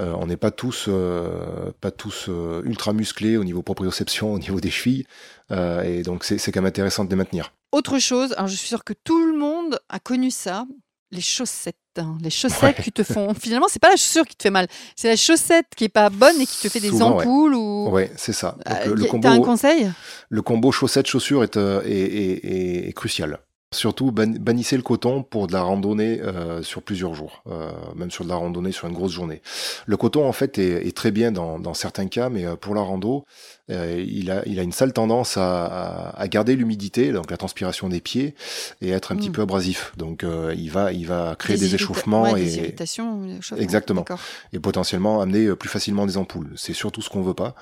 Euh, 0.01 0.13
on 0.19 0.27
n'est 0.27 0.37
pas 0.37 0.51
tous, 0.51 0.87
euh, 0.89 1.73
pas 1.81 1.91
tous 1.91 2.27
euh, 2.29 2.61
ultra 2.65 2.93
musclés 2.93 3.39
au 3.39 3.45
niveau 3.45 3.63
proprioception, 3.63 4.35
au 4.35 4.39
niveau 4.39 4.61
des 4.61 4.71
chevilles, 4.71 5.07
et 5.51 6.03
donc 6.03 6.25
c'est 6.25 6.53
quand 6.53 6.61
même 6.61 6.69
intéressant 6.69 7.05
de 7.05 7.11
les 7.11 7.17
maintenir. 7.17 7.53
Autre 7.73 7.99
chose, 7.99 8.33
alors 8.35 8.49
je 8.49 8.57
suis 8.57 8.69
sûr 8.69 8.85
que 8.85 8.93
tout 8.93 9.27
le 9.27 9.39
monde 9.39 9.79
a 9.89 9.99
connu 9.99 10.31
ça, 10.31 10.67
les 11.13 11.21
chaussettes. 11.21 11.77
Hein. 11.97 12.19
Les 12.21 12.31
chaussettes 12.31 12.77
ouais. 12.77 12.85
qui 12.85 12.93
te 12.93 13.03
font. 13.03 13.33
Finalement, 13.41 13.69
c'est 13.71 13.81
pas 13.81 13.89
la 13.89 13.97
chaussure 13.97 14.27
qui 14.27 14.37
te 14.37 14.43
fait 14.43 14.51
mal, 14.51 14.67
c'est 14.97 15.09
la 15.09 15.17
chaussette 15.17 15.67
qui 15.75 15.85
est 15.85 15.89
pas 15.89 16.11
bonne 16.11 16.39
et 16.41 16.47
qui 16.47 16.61
te 16.61 16.69
fait 16.69 16.81
des 16.81 16.91
Souvent, 16.91 17.19
ampoules 17.19 17.55
ouais. 17.55 17.61
ou. 17.61 17.89
Ouais, 17.91 18.13
c'est 18.17 18.33
ça. 18.35 18.59
Donc, 18.67 18.99
le 18.99 19.05
combo. 19.07 19.29
un 19.29 19.41
conseil? 19.41 19.91
Le 20.29 20.43
combo 20.43 20.73
est, 20.73 21.57
est, 21.57 21.57
est, 21.57 22.89
est, 22.89 22.93
crucial. 22.93 23.39
Surtout, 23.75 24.13
bannissez 24.13 24.77
le 24.77 24.83
coton 24.85 25.25
pour 25.25 25.49
de 25.49 25.53
la 25.53 25.61
randonnée 25.61 26.21
euh, 26.21 26.63
sur 26.63 26.83
plusieurs 26.83 27.15
jours, 27.15 27.43
euh, 27.51 27.73
même 27.97 28.13
sur 28.13 28.23
de 28.23 28.29
la 28.29 28.37
randonnée 28.37 28.71
sur 28.71 28.87
une 28.87 28.95
grosse 28.95 29.11
journée. 29.11 29.43
Le 29.87 29.97
coton, 29.97 30.25
en 30.25 30.31
fait, 30.33 30.57
est, 30.59 30.87
est 30.87 30.97
très 30.97 31.11
bien 31.11 31.33
dans, 31.33 31.59
dans, 31.59 31.75
certains 31.75 32.07
cas, 32.07 32.29
mais 32.29 32.47
euh, 32.47 32.55
pour 32.55 32.77
la 32.77 32.83
rando, 32.83 33.25
euh, 33.73 34.05
il, 34.07 34.31
a, 34.31 34.47
il 34.47 34.61
a 34.61 34.63
une 34.63 34.71
sale 34.71 34.93
tendance 34.93 35.37
à, 35.37 35.67
à, 35.67 36.11
à 36.11 36.29
garder 36.29 36.55
l'humidité, 36.55 37.11
donc 37.11 37.29
la 37.29 37.37
transpiration 37.37 37.89
des 37.89 38.01
pieds, 38.01 38.37
et 38.81 38.91
être 38.91 39.11
un 39.11 39.17
mmh. 39.17 39.19
petit 39.19 39.31
peu 39.31 39.43
abrasif. 39.43 39.93
Donc, 39.97 40.23
euh, 40.23 40.55
il 40.57 40.71
va, 40.71 40.93
il 40.93 41.09
va 41.09 41.35
créer 41.37 41.57
des, 41.57 41.67
des 41.67 41.75
échauffements 41.75 42.23
ouais, 42.23 42.41
et 42.41 42.45
des 42.45 42.57
irritations, 42.59 43.27
exactement, 43.59 44.05
et 44.53 44.61
potentiellement 44.61 45.21
amener 45.21 45.57
plus 45.57 45.69
facilement 45.69 46.07
des 46.07 46.19
ampoules. 46.19 46.53
C'est 46.55 46.73
surtout 46.73 47.03
ce 47.03 47.11
qu'on 47.11 47.23
veut 47.23 47.35
pas. 47.35 47.57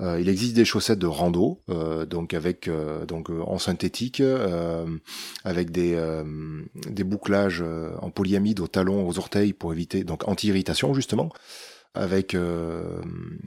il 0.00 0.28
existe 0.28 0.54
des 0.56 0.64
chaussettes 0.64 0.98
de 0.98 1.06
rando, 1.06 1.60
donc 2.10 2.34
avec 2.34 2.68
donc 3.06 3.30
en 3.30 3.58
synthétique 3.58 4.20
avec 5.44 5.70
des, 5.70 5.94
euh, 5.94 6.24
des 6.88 7.04
bouclages 7.04 7.62
euh, 7.62 7.92
en 8.00 8.10
polyamide 8.10 8.60
aux 8.60 8.66
talons, 8.66 9.06
aux 9.06 9.18
orteils 9.18 9.52
pour 9.52 9.72
éviter, 9.72 10.02
donc 10.04 10.26
anti-irritation 10.26 10.94
justement, 10.94 11.30
avec 11.96 12.34
euh, 12.34 13.00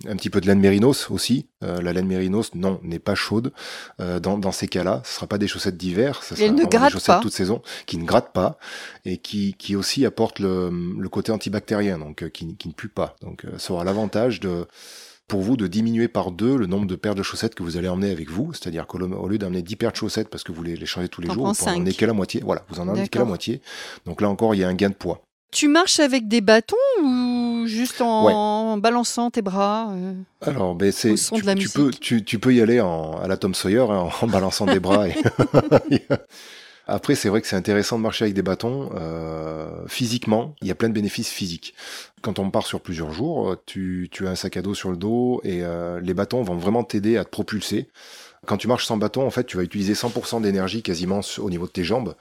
un 0.08 0.16
petit 0.16 0.30
peu 0.30 0.39
de 0.39 0.48
laine 0.48 0.60
mérinos 0.62 1.12
aussi. 1.12 1.48
Euh, 1.63 1.82
la 1.82 1.92
laine 1.92 2.08
mérinos, 2.08 2.56
non, 2.56 2.80
n'est 2.82 3.00
pas 3.00 3.13
chaude. 3.16 3.51
Euh, 4.00 4.22
dans, 4.22 4.38
dans 4.38 4.54
ces 4.54 4.70
cas-là, 4.70 5.01
ce 5.04 5.16
sera 5.16 5.27
pas 5.27 5.38
des 5.38 5.48
chaussettes 5.50 5.75
d'hiver, 5.75 6.24
ce 6.24 6.34
sera 6.36 6.50
ne 6.50 6.63
des 6.63 6.77
chaussettes 6.89 7.08
pas. 7.08 7.20
toute 7.20 7.34
saison, 7.34 7.62
qui 7.88 7.98
ne 7.98 8.06
grattent 8.06 8.32
pas 8.32 8.58
et 9.04 9.18
qui, 9.18 9.54
qui 9.56 9.75
aussi 9.75 10.06
apportent 10.06 10.39
le, 10.39 10.70
le 10.98 11.10
côté 11.10 11.34
antibactérien, 11.34 11.98
donc 12.00 12.24
euh, 12.24 12.30
qui, 12.30 12.56
qui 12.56 12.70
ne 12.70 12.74
pue 12.74 12.88
pas. 12.88 13.18
Donc 13.22 13.46
ça 13.58 13.74
aura 13.74 13.84
l'avantage 13.84 14.39
de 14.39 14.66
pour 15.27 15.41
vous 15.41 15.57
de 15.57 15.67
diminuer 15.67 16.07
par 16.07 16.31
deux 16.31 16.57
le 16.57 16.67
nombre 16.67 16.86
de 16.88 16.96
paires 16.96 17.15
de 17.15 17.24
chaussettes 17.24 17.53
que 17.53 17.63
vous 17.63 17.77
allez 17.77 17.89
emmener 17.89 18.12
avec 18.12 18.29
vous. 18.29 18.53
C'est-à-dire 18.53 18.88
qu'au 18.88 19.27
lieu 19.27 19.38
d'amener 19.38 19.62
10 19.62 19.75
paires 19.75 19.91
de 19.91 19.98
chaussettes 19.98 20.29
parce 20.29 20.43
que 20.43 20.51
vous 20.51 20.57
voulez 20.57 20.75
les 20.75 20.86
changer 20.86 21.10
tous 21.10 21.22
les 21.22 21.29
jours, 21.29 21.51
vous 21.53 21.63
en 21.67 21.74
emmenez 21.75 21.91
la 22.00 22.13
moitié. 22.13 22.41
Voilà, 22.43 22.63
vous 22.69 22.79
en 22.79 22.88
emmenez 22.88 23.07
que 23.07 23.19
la 23.19 23.25
moitié. 23.25 23.62
Donc 24.05 24.22
là 24.22 24.29
encore, 24.29 24.55
il 24.55 24.60
y 24.60 24.63
a 24.63 24.67
un 24.67 24.74
gain 24.74 24.89
de 24.89 24.96
poids. 24.96 25.22
Tu 25.51 25.67
marches 25.69 26.00
avec 26.00 26.27
des 26.27 26.41
bâtons 26.41 26.75
ou 27.01 27.65
juste 27.67 28.01
en 28.01 28.74
ouais. 28.75 28.81
balançant 28.81 29.31
tes 29.31 29.41
bras 29.41 29.91
euh, 29.91 30.13
Alors, 30.41 30.75
ben 30.75 30.91
c'est 30.91 31.15
tu, 31.15 31.41
tu, 31.55 31.69
peux 31.69 31.91
tu, 31.91 32.24
tu, 32.24 32.38
peux 32.38 32.53
y 32.53 32.62
aller 32.62 32.81
en, 32.81 33.13
à 33.13 33.27
la 33.27 33.38
Tom 33.38 33.53
Sawyer 33.53 33.79
hein, 33.79 34.10
en, 34.22 34.25
en 34.25 34.27
balançant 34.27 34.65
des 34.65 34.81
bras. 34.81 35.07
Et 35.07 35.15
Après, 36.88 37.15
c'est 37.15 37.27
vrai 37.27 37.41
que 37.41 37.48
c'est 37.48 37.56
intéressant 37.56 37.98
de 37.98 38.03
marcher 38.03 38.24
avec 38.24 38.34
des 38.34 38.41
bâtons. 38.41 38.89
Euh, 38.96 39.86
physiquement, 39.88 40.56
il 40.62 40.67
y 40.67 40.72
a 40.72 40.75
plein 40.75 40.88
de 40.88 40.94
bénéfices 40.94 41.29
physiques. 41.29 41.74
Quand 42.22 42.39
on 42.39 42.50
part 42.50 42.65
sur 42.65 42.79
plusieurs 42.79 43.12
jours, 43.12 43.58
tu, 43.65 44.08
tu 44.12 44.25
as 44.25 44.32
un 44.32 44.36
sac 44.36 44.56
à 44.56 44.62
dos 44.62 44.74
sur 44.74 44.89
le 44.89 44.98
dos 44.98 45.41
et 45.44 45.63
euh, 45.63 46.00
les 46.00 46.13
bâtons 46.13 46.41
vont 46.44 46.56
vraiment 46.56 46.84
t'aider 46.84 47.17
à 47.17 47.25
te 47.25 47.29
propulser. 47.29 47.89
Quand 48.46 48.58
tu 48.58 48.67
marches 48.67 48.86
sans 48.86 48.98
bâton, 48.98 49.25
en 49.25 49.29
fait, 49.29 49.46
tu 49.46 49.58
vas 49.58 49.63
utiliser 49.63 49.94
100% 49.94 50.41
d'énergie 50.41 50.84
quasiment 50.84 51.22
au 51.39 51.50
niveau 51.50 51.65
de 51.65 51.72
tes 51.72 51.84
jambes. 51.84 52.15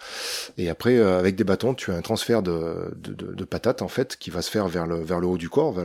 Et 0.59 0.69
après, 0.69 0.97
euh, 0.97 1.19
avec 1.19 1.37
des 1.37 1.45
bâtons, 1.45 1.75
tu 1.75 1.91
as 1.93 1.95
un 1.95 2.01
transfert 2.01 2.43
de, 2.43 2.95
de, 2.97 3.45
patates, 3.45 3.83
en 3.83 3.89
fait, 3.89 4.17
qui 4.17 4.31
va 4.31 4.43
se 4.43 4.51
faire 4.51 4.67
vers 4.69 4.87
le, 4.87 5.03
vers 5.03 5.21
le 5.21 5.27
haut 5.27 5.39
du 5.39 5.49
corps, 5.49 5.73
vers 5.73 5.85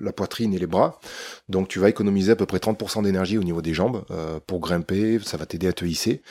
la 0.00 0.12
poitrine 0.12 0.52
et 0.54 0.58
les 0.58 0.66
bras. 0.66 1.00
Donc, 1.48 1.68
tu 1.68 1.78
vas 1.78 1.88
économiser 1.88 2.32
à 2.32 2.36
peu 2.36 2.46
près 2.46 2.58
30% 2.58 3.02
d'énergie 3.04 3.38
au 3.38 3.44
niveau 3.44 3.62
des 3.62 3.74
jambes 3.74 4.04
euh, 4.10 4.40
pour 4.46 4.60
grimper. 4.60 5.18
Ça 5.24 5.36
va 5.36 5.46
t'aider 5.46 5.68
à 5.68 5.72
te 5.72 5.84
hisser. 5.84 6.22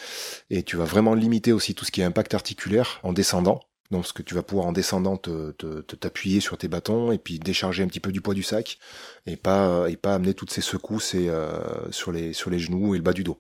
Et 0.50 0.64
tu 0.64 0.78
vas 0.78 0.86
vraiment 0.86 1.14
limiter 1.14 1.52
aussi 1.52 1.74
tout 1.76 1.86
ce 1.86 1.92
qui 1.92 2.02
est 2.02 2.06
impact 2.06 2.34
articulaire 2.34 3.00
en 3.04 3.14
descendant. 3.14 3.62
Donc, 3.92 4.06
ce 4.06 4.14
que 4.14 4.22
tu 4.22 4.36
vas 4.36 4.44
pouvoir 4.44 4.68
en 4.68 4.74
descendant 4.74 5.18
te, 5.18 5.52
t'appuyer 5.82 6.40
sur 6.40 6.58
tes 6.58 6.68
bâtons 6.68 7.12
et 7.12 7.18
puis 7.18 7.40
décharger 7.40 7.84
un 7.84 7.88
petit 7.88 8.00
peu 8.00 8.12
du 8.12 8.22
poids 8.22 8.34
du 8.34 8.44
sac 8.44 8.80
et 9.26 9.38
pas 9.38 9.90
et 9.90 9.96
pas 9.96 10.16
amener 10.16 10.34
toutes 10.34 10.52
ces 10.52 10.62
secousses 10.62 11.14
et, 11.14 11.30
euh, 11.30 11.60
sur 11.92 12.12
les 12.12 12.34
sur 12.34 12.50
les 12.50 12.60
genoux 12.60 12.96
et 12.96 12.98
le 12.98 13.04
bas 13.04 13.14
du 13.14 13.24
dos. 13.24 13.40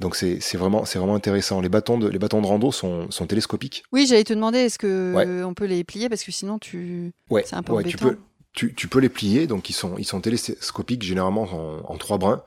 Donc 0.00 0.16
c'est 0.16 0.38
vraiment 0.54 0.84
c'est 0.84 0.98
vraiment 0.98 1.14
intéressant. 1.14 1.60
Les 1.60 1.68
bâtons 1.68 1.96
de 1.96 2.08
les 2.08 2.18
bâtons 2.18 2.42
de 2.42 2.46
rando 2.46 2.72
sont, 2.72 3.10
sont 3.10 3.26
télescopiques. 3.26 3.84
Oui, 3.92 4.06
j'allais 4.06 4.24
te 4.24 4.32
demander 4.32 4.58
est-ce 4.58 4.78
que 4.78 5.42
on 5.44 5.54
peut 5.54 5.66
les 5.66 5.84
plier? 5.84 6.08
Parce 6.08 6.24
que 6.24 6.32
sinon 6.32 6.58
tu 6.58 7.12
ouais, 7.30 7.44
c'est 7.46 7.56
un 7.56 7.62
peu 7.62 7.72
ouais, 7.72 7.84
tu 7.84 7.96
peux 7.96 8.18
tu, 8.52 8.74
tu, 8.74 8.86
peux 8.86 8.98
les 8.98 9.08
plier 9.08 9.46
donc 9.46 9.70
ils 9.70 9.72
sont 9.72 9.96
ils 9.96 10.04
sont 10.04 10.20
télescopiques 10.20 11.02
généralement 11.02 11.44
en, 11.44 11.90
en 11.90 11.96
trois 11.96 12.18
brins. 12.18 12.42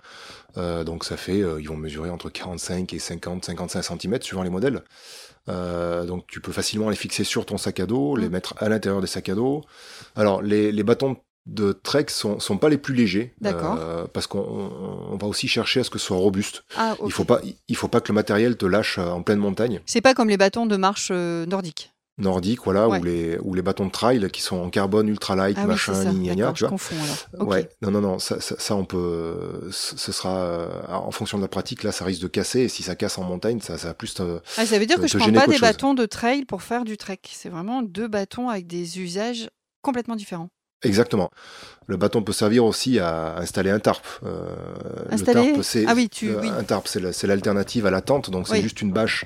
Euh, 0.58 0.84
donc 0.84 1.04
ça 1.04 1.18
fait 1.18 1.42
euh, 1.42 1.60
ils 1.60 1.68
vont 1.68 1.76
mesurer 1.76 2.10
entre 2.10 2.30
45 2.30 2.94
et 2.94 3.00
50 3.00 3.46
55 3.46 4.00
cm 4.00 4.22
suivant 4.22 4.44
les 4.44 4.50
modèles. 4.50 4.84
Euh, 5.48 6.06
donc 6.06 6.26
tu 6.28 6.40
peux 6.40 6.52
facilement 6.52 6.90
les 6.90 6.96
fixer 6.96 7.24
sur 7.24 7.46
ton 7.46 7.58
sac 7.58 7.80
à 7.80 7.86
dos, 7.86 8.16
les 8.16 8.30
mm. 8.30 8.32
mettre 8.32 8.54
à 8.58 8.70
l'intérieur 8.70 9.02
des 9.02 9.08
sacs 9.08 9.30
à 9.30 9.36
dos. 9.36 9.64
Alors 10.16 10.42
les, 10.42 10.72
les 10.72 10.84
bâtons 10.84 11.18
de 11.46 11.74
trek 11.74 12.06
sont, 12.10 12.40
sont 12.40 12.58
pas 12.58 12.70
les 12.70 12.78
plus 12.78 12.96
légers, 12.96 13.34
euh, 13.46 14.08
parce 14.12 14.26
qu'on 14.26 14.40
on 14.40 15.16
va 15.16 15.28
aussi 15.28 15.48
chercher 15.48 15.82
à 15.82 15.84
ce 15.84 15.92
que 15.92 16.00
ce 16.00 16.08
soit 16.08 16.18
robuste. 16.18 16.64
Ah, 16.76 16.96
Il 17.06 17.12
faut 17.12 17.24
pas 17.24 17.40
il 17.68 17.76
faut 17.76 17.88
pas 17.88 18.02
que 18.02 18.08
le 18.08 18.16
matériel 18.16 18.58
te 18.58 18.66
lâche 18.66 18.98
en 18.98 19.22
pleine 19.22 19.38
montagne. 19.38 19.82
C'est 19.86 20.02
pas 20.02 20.16
comme 20.16 20.30
les 20.30 20.38
bâtons 20.38 20.66
de 20.66 20.76
marche 20.76 21.10
euh, 21.12 21.46
nordiques 22.18 22.60
nordique, 22.60 22.64
voilà, 22.64 22.88
ou 22.88 23.04
les 23.04 23.38
ou 23.40 23.54
les 23.54 23.62
bâtons 23.62 23.86
de 23.86 23.92
trail 23.92 24.30
qui 24.32 24.42
sont 24.42 24.58
en 24.58 24.70
carbone 24.70 25.08
ultra 25.10 25.36
light, 25.36 25.58
ah 25.60 25.68
machin, 25.68 25.94
oui, 26.14 26.30
gna, 26.30 26.54
tu 26.54 26.64
vois. 26.64 26.70
Confonds. 26.70 26.96
Ouais, 27.40 27.70
non, 27.82 27.92
non, 27.92 28.02
non, 28.02 28.20
ça, 28.20 28.40
ça, 28.40 28.56
ça 28.58 28.76
on 28.76 28.86
peut, 28.86 29.70
ce 29.72 30.12
sera 30.12 30.38
euh, 30.38 30.70
en 30.88 31.12
fonction 31.12 31.38
de 31.38 31.44
la 31.44 31.48
pratique, 31.48 31.84
là, 31.84 31.92
ça 31.92 32.06
risque 32.06 32.22
de 32.22 32.28
casser. 32.28 32.62
Et 32.62 32.70
si 32.70 32.84
ça 32.84 32.96
casse 32.96 33.18
en 33.18 33.24
montagne, 33.24 33.60
ça, 33.60 33.78
ça 33.78 33.90
va 33.90 33.94
plus 33.94 34.14
te. 34.14 34.40
Ah, 34.58 34.66
ça 34.66 34.80
veut 34.80 34.86
dire 34.86 35.00
que 35.00 35.08
je 35.08 35.18
prends 35.18 35.32
pas 35.32 35.48
des 35.48 35.60
bâtons 35.60 35.94
de 35.94 36.06
trail 36.06 36.46
pour 36.46 36.62
faire 36.62 36.86
du 36.86 36.98
trek. 36.98 37.20
C'est 37.30 37.50
vraiment 37.50 37.82
deux 37.82 38.08
bâtons 38.08 38.50
avec 38.50 38.68
des 38.68 39.00
usages 39.00 39.50
complètement 39.82 40.16
différents. 40.16 40.50
Exactement. 40.86 41.32
Le 41.88 41.98
bâton 41.98 42.24
peut 42.24 42.34
servir 42.34 42.66
aussi 42.66 42.98
à 43.00 43.38
installer 43.38 43.70
un 43.70 43.80
tarp. 43.80 44.04
Euh, 44.24 44.56
installer 45.12 45.54
tarp, 45.54 45.62
c'est, 45.62 45.86
ah 45.88 45.94
oui, 45.96 46.10
tu, 46.10 46.34
oui. 46.36 46.48
Un 46.48 46.64
tarp, 46.64 46.88
c'est 46.88 47.28
l'alternative 47.28 47.86
à 47.86 47.92
la 47.92 48.02
tente. 48.02 48.32
Donc 48.32 48.48
c'est 48.48 48.62
juste 48.62 48.82
une 48.82 48.92
bâche 48.92 49.26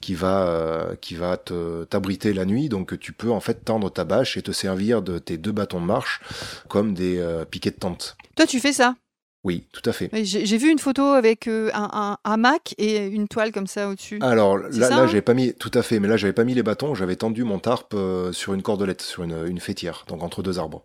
qui 0.00 0.14
va 0.14 0.46
euh, 0.46 0.94
qui 1.00 1.14
va 1.14 1.36
te, 1.36 1.84
t'abriter 1.84 2.32
la 2.32 2.46
nuit. 2.46 2.70
Donc 2.70 2.98
tu 2.98 3.12
peux 3.12 3.30
en 3.30 3.40
fait 3.40 3.64
tendre 3.64 3.90
ta 3.90 4.04
bâche 4.04 4.38
et 4.38 4.42
te 4.42 4.52
servir 4.52 5.02
de 5.02 5.18
tes 5.18 5.36
deux 5.36 5.52
bâtons 5.52 5.80
de 5.80 5.86
marche 5.86 6.20
comme 6.68 6.94
des 6.94 7.18
euh, 7.18 7.44
piquets 7.44 7.70
de 7.70 7.76
tente. 7.76 8.16
Toi, 8.34 8.46
tu 8.46 8.60
fais 8.60 8.72
ça? 8.72 8.94
Oui, 9.42 9.66
tout 9.72 9.88
à 9.88 9.92
fait. 9.92 10.10
J'ai 10.22 10.58
vu 10.58 10.70
une 10.70 10.78
photo 10.78 11.02
avec 11.02 11.46
euh, 11.46 11.70
un, 11.72 12.18
hamac 12.24 12.74
et 12.76 13.06
une 13.06 13.26
toile 13.26 13.52
comme 13.52 13.66
ça 13.66 13.88
au-dessus. 13.88 14.18
Alors 14.20 14.58
là, 14.58 14.68
là 14.70 14.98
hein 14.98 15.06
j'avais 15.06 15.22
pas 15.22 15.32
mis, 15.32 15.54
tout 15.54 15.70
à 15.72 15.82
fait, 15.82 15.98
mais 15.98 16.08
là 16.08 16.18
j'avais 16.18 16.34
pas 16.34 16.44
mis 16.44 16.52
les 16.52 16.62
bâtons, 16.62 16.94
j'avais 16.94 17.16
tendu 17.16 17.42
mon 17.44 17.58
tarp 17.58 17.94
euh, 17.94 18.32
sur 18.32 18.52
une 18.52 18.60
cordelette, 18.60 19.00
sur 19.00 19.22
une, 19.22 19.46
une, 19.46 19.58
fêtière, 19.58 20.04
donc 20.08 20.22
entre 20.22 20.42
deux 20.42 20.58
arbres. 20.58 20.84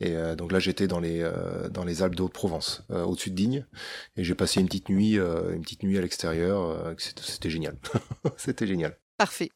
Et 0.00 0.16
euh, 0.16 0.36
donc 0.36 0.52
là 0.52 0.58
j'étais 0.58 0.86
dans 0.86 1.00
les 1.00 1.26
dans 1.70 1.84
les 1.84 2.02
Alpes 2.02 2.14
de 2.14 2.22
Haute-Provence, 2.22 2.84
au-dessus 2.90 3.30
de 3.30 3.36
Digne, 3.36 3.64
et 4.16 4.24
j'ai 4.24 4.34
passé 4.34 4.60
une 4.60 4.66
petite 4.66 4.90
nuit, 4.90 5.14
une 5.14 5.62
petite 5.62 5.82
nuit 5.82 5.96
à 5.96 6.02
l'extérieur. 6.02 6.94
C'était 6.98 7.50
génial, 7.50 7.76
c'était 8.36 8.66
génial. 8.66 8.98
Parfait. 9.16 9.50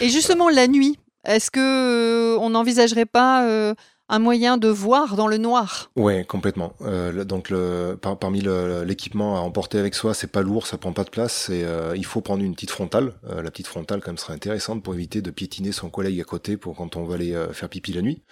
Et 0.00 0.08
justement 0.08 0.48
la 0.48 0.68
nuit, 0.68 0.98
est-ce 1.26 1.50
que 1.50 2.38
on 2.38 2.50
n'envisagerait 2.50 3.06
pas 3.06 3.74
un 4.08 4.18
moyen 4.18 4.58
de 4.58 4.68
voir 4.68 5.16
dans 5.16 5.26
le 5.26 5.38
noir. 5.38 5.90
Ouais, 5.96 6.24
complètement. 6.24 6.74
Euh, 6.82 7.24
donc 7.24 7.50
le, 7.50 7.98
parmi 8.00 8.42
l'équipement 8.84 9.36
à 9.36 9.40
emporter 9.40 9.78
avec 9.78 9.94
soi, 9.94 10.14
c'est 10.14 10.30
pas 10.30 10.42
lourd, 10.42 10.66
ça 10.66 10.78
prend 10.78 10.92
pas 10.92 11.04
de 11.04 11.10
place. 11.10 11.48
Et 11.48 11.64
euh, 11.64 11.96
il 11.96 12.04
faut 12.04 12.20
prendre 12.20 12.42
une 12.42 12.54
petite 12.54 12.70
frontale. 12.70 13.14
Euh, 13.28 13.42
la 13.42 13.50
petite 13.50 13.66
frontale, 13.66 14.00
comme 14.00 14.18
serait 14.18 14.34
intéressante 14.34 14.82
pour 14.82 14.94
éviter 14.94 15.22
de 15.22 15.30
piétiner 15.30 15.72
son 15.72 15.88
collègue 15.88 16.20
à 16.20 16.24
côté 16.24 16.56
pour 16.56 16.76
quand 16.76 16.96
on 16.96 17.04
va 17.04 17.14
aller 17.14 17.34
faire 17.52 17.68
pipi 17.68 17.92
la 17.92 18.02
nuit. 18.02 18.22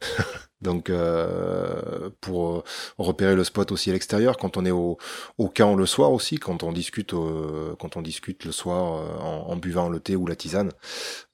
Donc 0.62 0.90
euh, 0.90 2.10
pour 2.20 2.50
euh, 2.50 2.62
repérer 2.98 3.34
le 3.34 3.44
spot 3.44 3.72
aussi 3.72 3.88
à 3.90 3.94
l'extérieur, 3.94 4.36
quand 4.36 4.56
on 4.56 4.66
est 4.66 4.70
au, 4.70 4.98
au 5.38 5.48
camp 5.48 5.74
le 5.74 5.86
soir 5.86 6.12
aussi, 6.12 6.36
quand 6.36 6.62
on 6.62 6.72
discute 6.72 7.14
euh, 7.14 7.74
quand 7.78 7.96
on 7.96 8.02
discute 8.02 8.44
le 8.44 8.52
soir 8.52 9.22
en, 9.24 9.50
en, 9.50 9.56
buvant 9.56 9.88
le 9.88 10.00
thé 10.00 10.16
ou 10.16 10.26
la 10.26 10.36
tisane, 10.36 10.70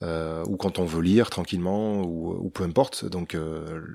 ou 0.02 0.56
quand 0.56 0.78
on 0.78 0.84
veut 0.84 1.02
lire 1.02 1.30
tranquillement 1.30 2.02
ou, 2.02 2.36
ou 2.40 2.50
peu 2.50 2.62
importe. 2.64 3.04
Donc 3.04 3.36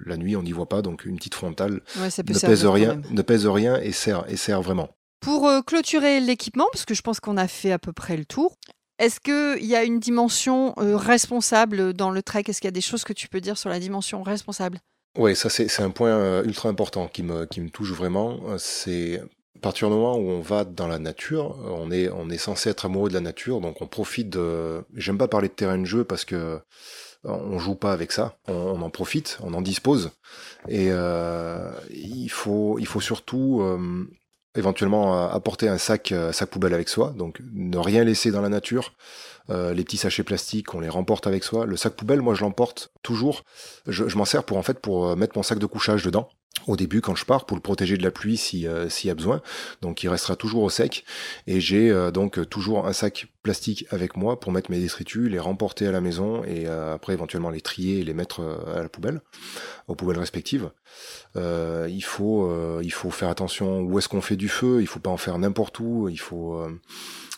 la 0.06 0.18
nuit 0.18 0.36
on 0.36 0.44
n'y 0.44 0.52
voit 0.52 0.70
pas, 0.70 0.82
donc 0.82 1.06
une 1.06 1.16
petite 1.16 1.36
frontale 1.36 1.82
ne 1.96 2.40
pèse 2.40 2.66
rien, 2.66 3.02
ne 3.10 3.22
pèse 3.22 3.48
rien 3.48 3.78
et 3.78 3.92
sert 3.92 4.26
et 4.28 4.36
sert 4.36 4.62
vraiment. 4.62 4.90
Pour 5.22 5.50
clôturer 5.66 6.20
l'équipement, 6.20 6.68
parce 6.72 6.84
que 6.84 6.94
je 6.96 7.02
pense 7.02 7.20
qu'on 7.20 7.38
a 7.38 7.48
fait 7.48 7.72
à 7.72 7.80
peu 7.80 7.94
près 7.94 8.18
le 8.18 8.26
tour, 8.26 8.58
est-ce 8.98 9.20
qu'il 9.20 9.66
y 9.66 9.76
a 9.76 9.84
une 9.84 10.00
dimension 10.00 10.74
responsable 10.78 11.94
dans 11.94 12.12
le 12.12 12.22
trek? 12.22 12.44
Est-ce 12.48 12.60
qu'il 12.60 12.68
y 12.68 12.70
a 12.70 12.72
des 12.72 12.82
choses 12.82 13.04
que 13.04 13.14
tu 13.14 13.28
peux 13.28 13.40
dire 13.40 13.58
sur 13.58 13.70
la 13.70 13.80
dimension 13.80 14.24
responsable? 14.24 14.80
Oui, 15.18 15.36
ça 15.36 15.50
c'est 15.50 15.82
un 15.82 15.90
point 15.90 16.10
euh, 16.12 16.44
ultra 16.44 16.70
important 16.70 17.08
qui 17.08 17.24
me, 17.24 17.46
qui 17.46 17.62
me 17.62 17.70
touche 17.70 17.92
vraiment. 17.92 18.58
C'est 18.58 19.20
à 19.20 19.60
partir 19.62 19.90
du 19.90 19.94
moment 19.94 20.16
où 20.16 20.30
on 20.30 20.42
va 20.42 20.66
dans 20.66 20.88
la 20.88 21.00
nature, 21.00 21.58
on 21.66 21.92
est, 21.92 22.10
on 22.10 22.30
est 22.30 22.38
censé 22.38 22.70
être 22.70 22.86
amoureux 22.86 23.10
de 23.10 23.14
la 23.14 23.22
nature, 23.22 23.62
donc 23.62 23.82
on 23.82 23.88
profite 23.88 24.30
de... 24.30 24.84
J'aime 24.96 25.20
pas 25.20 25.28
parler 25.28 25.50
de 25.50 25.54
terrain 25.54 25.78
de 25.78 25.86
jeu 25.86 26.04
parce 26.04 26.26
que 26.26 26.60
on 27.24 27.60
joue 27.60 27.76
pas 27.76 27.94
avec 27.94 28.12
ça, 28.12 28.38
on, 28.48 28.82
en 28.82 28.90
profite, 28.90 29.38
on 29.42 29.54
en 29.54 29.62
dispose, 29.62 30.12
et 30.68 30.88
euh, 30.90 31.72
il 31.92 32.30
faut, 32.30 32.80
il 32.80 32.88
faut 32.88 33.00
surtout 33.00 33.62
euh, 33.62 34.08
éventuellement 34.56 35.30
apporter 35.30 35.70
un 35.70 35.78
sac, 35.78 36.14
sac 36.32 36.50
poubelle 36.50 36.74
avec 36.74 36.90
soi, 36.90 37.14
donc 37.18 37.40
ne 37.54 37.78
rien 37.78 38.04
laisser 38.04 38.32
dans 38.32 38.42
la 38.42 38.50
nature. 38.50 38.94
Euh, 39.50 39.74
les 39.74 39.84
petits 39.84 39.98
sachets 39.98 40.24
plastiques, 40.24 40.74
on 40.74 40.80
les 40.80 40.90
remporte 40.90 41.28
avec 41.28 41.44
soi. 41.44 41.66
Le 41.66 41.76
sac 41.76 41.94
poubelle, 41.94 42.22
moi, 42.22 42.36
je 42.36 42.42
l'emporte 42.42 42.92
toujours. 43.02 43.44
Je, 43.88 44.16
m'en 44.16 44.26
sers 44.26 44.44
pour 44.44 44.58
en 44.58 44.64
fait 44.64 44.80
pour 44.80 45.08
euh, 45.08 45.16
mettre 45.16 45.38
mon 45.38 45.44
sac 45.44 45.60
de 45.60 45.66
couchage 45.66 46.04
dedans 46.04 46.30
au 46.68 46.76
début 46.76 47.02
quand 47.02 47.16
je 47.16 47.26
pars 47.26 47.46
pour 47.46 47.58
le 47.58 47.62
protéger 47.62 47.98
de 47.98 48.04
la 48.04 48.12
pluie 48.12 48.40
euh, 48.66 48.90
s'il 48.90 49.08
y 49.08 49.12
a 49.12 49.16
besoin. 49.16 49.42
Donc 49.82 50.04
il 50.04 50.10
restera 50.10 50.36
toujours 50.36 50.64
au 50.64 50.70
sec 50.70 51.06
et 51.48 51.60
j'ai 51.60 51.92
donc 52.14 52.48
toujours 52.50 52.88
un 52.88 52.94
sac 52.94 53.28
plastique 53.44 53.86
avec 53.90 54.16
moi 54.16 54.40
pour 54.40 54.52
mettre 54.52 54.70
mes 54.70 54.80
détritus, 54.80 55.30
les 55.30 55.40
remporter 55.40 55.88
à 55.88 55.92
la 55.92 56.02
maison 56.02 56.44
et 56.44 56.68
après 56.68 57.14
éventuellement 57.14 57.50
les 57.50 57.62
trier 57.62 58.00
et 58.00 58.04
les 58.04 58.14
mettre 58.14 58.42
à 58.74 58.82
la 58.82 58.90
poubelle, 58.90 59.22
aux 59.88 59.96
poubelles 59.96 60.20
respectives. 60.20 60.70
il 61.36 62.04
faut 62.04 62.82
il 62.82 62.92
faut 62.92 63.12
faire 63.12 63.30
attention 63.30 63.82
où 63.82 63.98
est-ce 63.98 64.10
qu'on 64.10 64.22
fait 64.22 64.36
du 64.36 64.50
feu, 64.50 64.82
il 64.82 64.88
faut 64.88 65.00
pas 65.00 65.10
en 65.10 65.18
faire 65.18 65.38
n'importe 65.38 65.80
où, 65.80 66.10
il 66.10 66.20
faut 66.20 66.56
euh, 66.56 66.70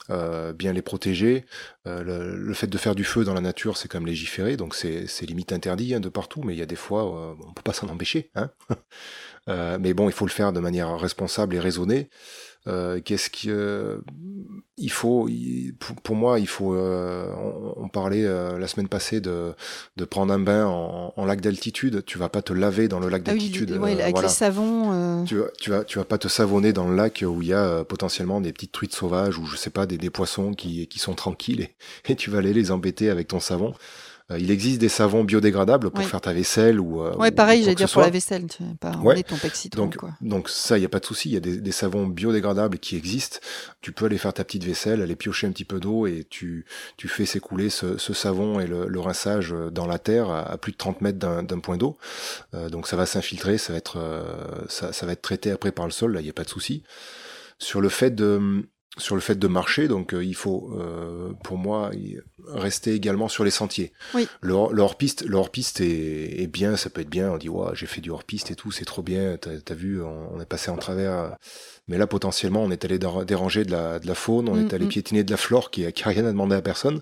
bien 0.10 0.74
les 0.74 0.82
protéger. 0.82 1.46
Euh, 1.88 2.04
le, 2.38 2.54
fait 2.54 2.68
de 2.68 2.78
faire 2.78 2.96
du 2.96 3.04
feu 3.04 3.24
dans 3.24 3.34
la 3.34 3.42
nature, 3.42 3.78
c'est 3.78 3.88
quand 3.88 4.00
même 4.00 4.08
légiféré, 4.08 4.58
donc 4.58 4.76
c'est 4.76 5.08
limite 5.22 5.52
interdit 5.52 5.94
hein, 5.94 6.00
de 6.00 6.10
partout, 6.10 6.42
mais 6.44 6.54
il 6.54 6.60
y 6.60 6.62
a 6.62 6.66
des 6.66 6.76
fois, 6.76 7.04
euh, 7.04 7.34
on 7.46 7.54
peut 7.54 7.62
pas 7.62 7.74
s'en 7.74 7.90
empêcher. 7.90 8.32
Hein 8.36 8.50
mais 9.80 9.94
bon, 9.94 10.08
il 10.10 10.14
faut 10.14 10.26
le 10.26 10.32
faire 10.32 10.54
de 10.54 10.60
manière 10.60 10.98
responsable 10.98 11.56
et 11.56 11.60
raisonnée. 11.60 12.10
Euh, 12.68 13.02
qu'est-ce 13.04 13.30
qui 13.30 13.52
euh, 13.52 13.98
il 14.78 14.90
faut 14.90 15.28
pour, 16.04 16.16
moi 16.16 16.40
il 16.40 16.48
faut 16.48 16.74
euh, 16.76 17.30
on, 17.76 17.90
parlait 17.90 18.24
la 18.24 18.68
semaine 18.68 18.88
passée 18.88 19.20
de, 19.20 19.54
de 19.98 20.06
prendre 20.06 20.32
un 20.32 20.40
bain 20.40 20.66
en, 20.66 21.26
lac 21.26 21.42
d'altitude. 21.42 22.06
Tu 22.06 22.18
vas 22.18 22.30
pas 22.30 22.42
te 22.42 22.54
laver 22.54 22.88
dans 22.88 23.02
le 23.02 23.10
lac 23.10 23.24
d'altitude 23.24 23.74
ah 23.76 23.80
oui, 23.82 24.02
avec 24.02 24.22
les 24.22 24.30
savons 24.30 25.26
tu 25.26 25.38
tu 25.60 25.72
vas 25.72 25.84
tu 25.84 25.98
vas 25.98 26.06
pas 26.06 26.18
te 26.18 26.30
savonner 26.30 26.72
dans 26.72 26.88
le 26.88 26.96
lac 26.96 27.24
où 27.28 27.42
il 27.42 27.50
y 27.50 27.54
a 27.54 27.84
potentiellement 27.84 28.40
des 28.40 28.54
petites 28.54 28.72
truites 28.72 28.96
sauvages 28.96 29.38
ou 29.38 29.46
je 29.46 29.58
sais 29.58 29.70
pas 29.70 29.86
des, 29.86 29.98
des 29.98 30.10
poissons 30.10 30.54
qui 30.54 30.88
qui 30.88 31.00
sont 31.00 31.16
tranquilles 31.16 31.62
et, 31.62 31.76
et 32.14 32.16
tu 32.16 32.30
vas 32.30 32.38
aller 32.38 32.54
les 32.54 32.72
embêter 32.72 33.10
avec 33.10 33.28
ton 33.28 33.42
savon. 33.42 33.74
euh, 33.74 34.13
il 34.40 34.52
existe 34.52 34.80
des 34.80 34.90
savons 34.90 35.24
biodégradables 35.24 35.92
pour 35.92 36.04
faire 36.04 36.22
ta 36.22 36.34
vaisselle 36.34 36.80
ou. 36.80 37.02
Euh, 37.02 37.16
ouais, 37.16 37.32
pareil, 37.32 37.64
j'allais 37.64 37.76
dire 37.76 37.90
pour 37.90 38.02
la 38.02 38.10
vaisselle, 38.10 38.48
tu 38.48 38.64
pas 38.80 38.98
ouais. 39.04 39.24
ton 39.24 39.36
donc, 39.76 39.98
donc 40.22 40.50
ça, 40.50 40.78
il 40.78 40.82
y 40.82 40.86
a 40.86 40.90
pas 40.90 41.00
de 41.00 41.06
souci. 41.06 41.30
Il 41.30 41.34
y 41.34 41.38
a 41.38 41.40
des, 41.40 41.72
savons 41.72 42.08
biodégradables 42.08 42.78
qui 42.78 42.96
existent. 42.96 43.40
Tu 43.82 43.92
peux 43.92 44.06
aller 44.06 44.18
faire 44.18 44.34
ta 44.34 44.44
petite 44.44 44.64
vaisselle, 44.64 45.02
aller 45.02 45.16
piocher 45.16 45.48
un 45.48 45.52
petit 45.52 45.66
peu 45.66 45.80
d'eau 45.80 46.08
et 46.08 46.26
tu 46.30 46.66
tu 46.98 47.08
fais 47.08 47.26
s'écouler 47.26 47.70
ce, 47.70 47.98
savon 47.98 48.60
et 48.60 48.68
le, 48.68 49.00
rinçage 49.00 49.54
dans 49.72 49.86
la 49.86 50.00
terre 50.00 50.30
à, 50.30 50.58
plus 50.58 50.72
de 50.72 50.78
30 50.78 51.02
mètres 51.02 51.20
d'un 51.20 51.60
point 51.60 51.78
d'eau. 51.78 51.98
Euh, 52.54 52.70
donc 52.70 52.88
ça 52.88 52.96
va 52.96 53.06
s'infiltrer, 53.06 53.58
ça 53.58 53.74
va 53.74 53.78
être 53.78 54.00
ça, 54.70 54.94
ça 54.94 55.06
va 55.06 55.14
être 55.14 55.22
traité 55.22 55.52
après 55.52 55.72
par 55.72 55.86
le 55.86 55.92
sol. 55.92 56.14
Là, 56.14 56.22
il 56.22 56.28
y 56.28 56.30
a 56.30 56.34
pas 56.34 56.44
de 56.44 56.50
souci. 56.50 56.84
Sur 57.60 57.82
le 57.82 57.90
fait 57.90 58.12
de 58.12 58.68
sur 58.98 59.16
le 59.16 59.22
fait 59.22 59.40
de 59.40 59.48
marcher, 59.48 59.88
donc 59.88 60.14
il 60.20 60.36
faut, 60.36 60.72
pour 61.44 61.58
moi, 61.58 61.92
rester 62.48 62.94
également 62.94 63.28
sur 63.28 63.44
les 63.44 63.52
sentiers. 63.52 63.92
Oui. 64.14 64.28
Le, 64.42 64.54
hors-piste, 64.54 65.26
le 65.26 65.36
hors-piste 65.36 65.82
est, 65.82 66.42
est, 66.42 66.48
bien, 66.48 66.78
ça 66.78 66.90
peut 66.90 67.02
être 67.02 67.10
bien. 67.10 67.32
On 67.32 67.38
dit 67.38 67.50
ouais, 67.50 67.72
j'ai 67.74 67.88
fait 67.88 68.02
du 68.02 68.12
hors-piste 68.12 68.52
et 68.52 68.56
tout, 68.56 68.72
c'est 68.72 68.86
trop 68.86 69.02
bien. 69.02 69.38
T'as 69.38 69.52
as 69.68 69.76
vu, 69.76 70.02
on, 70.02 70.40
est 70.40 70.46
passé 70.46 70.70
en 70.70 70.78
travers. 70.78 71.36
Mais 71.88 71.98
là, 71.98 72.08
potentiellement, 72.08 72.64
on 72.64 72.72
est 72.72 72.86
allé 72.86 73.00
déranger 73.00 73.66
de 73.66 73.72
la, 73.72 74.00
de 74.00 74.08
la 74.08 74.16
faune, 74.16 74.48
on 74.48 74.58
est 74.58 74.72
mm, 74.72 74.76
allé 74.76 74.86
mm. 74.86 74.90
piétiner 74.90 75.24
de 75.24 75.32
la 75.32 75.38
flore 75.38 75.72
qui, 75.72 75.92
qui 75.92 76.04
a 76.04 76.08
rien 76.08 76.26
à 76.26 76.32
demander 76.32 76.56
à 76.56 76.62
personne. 76.62 77.02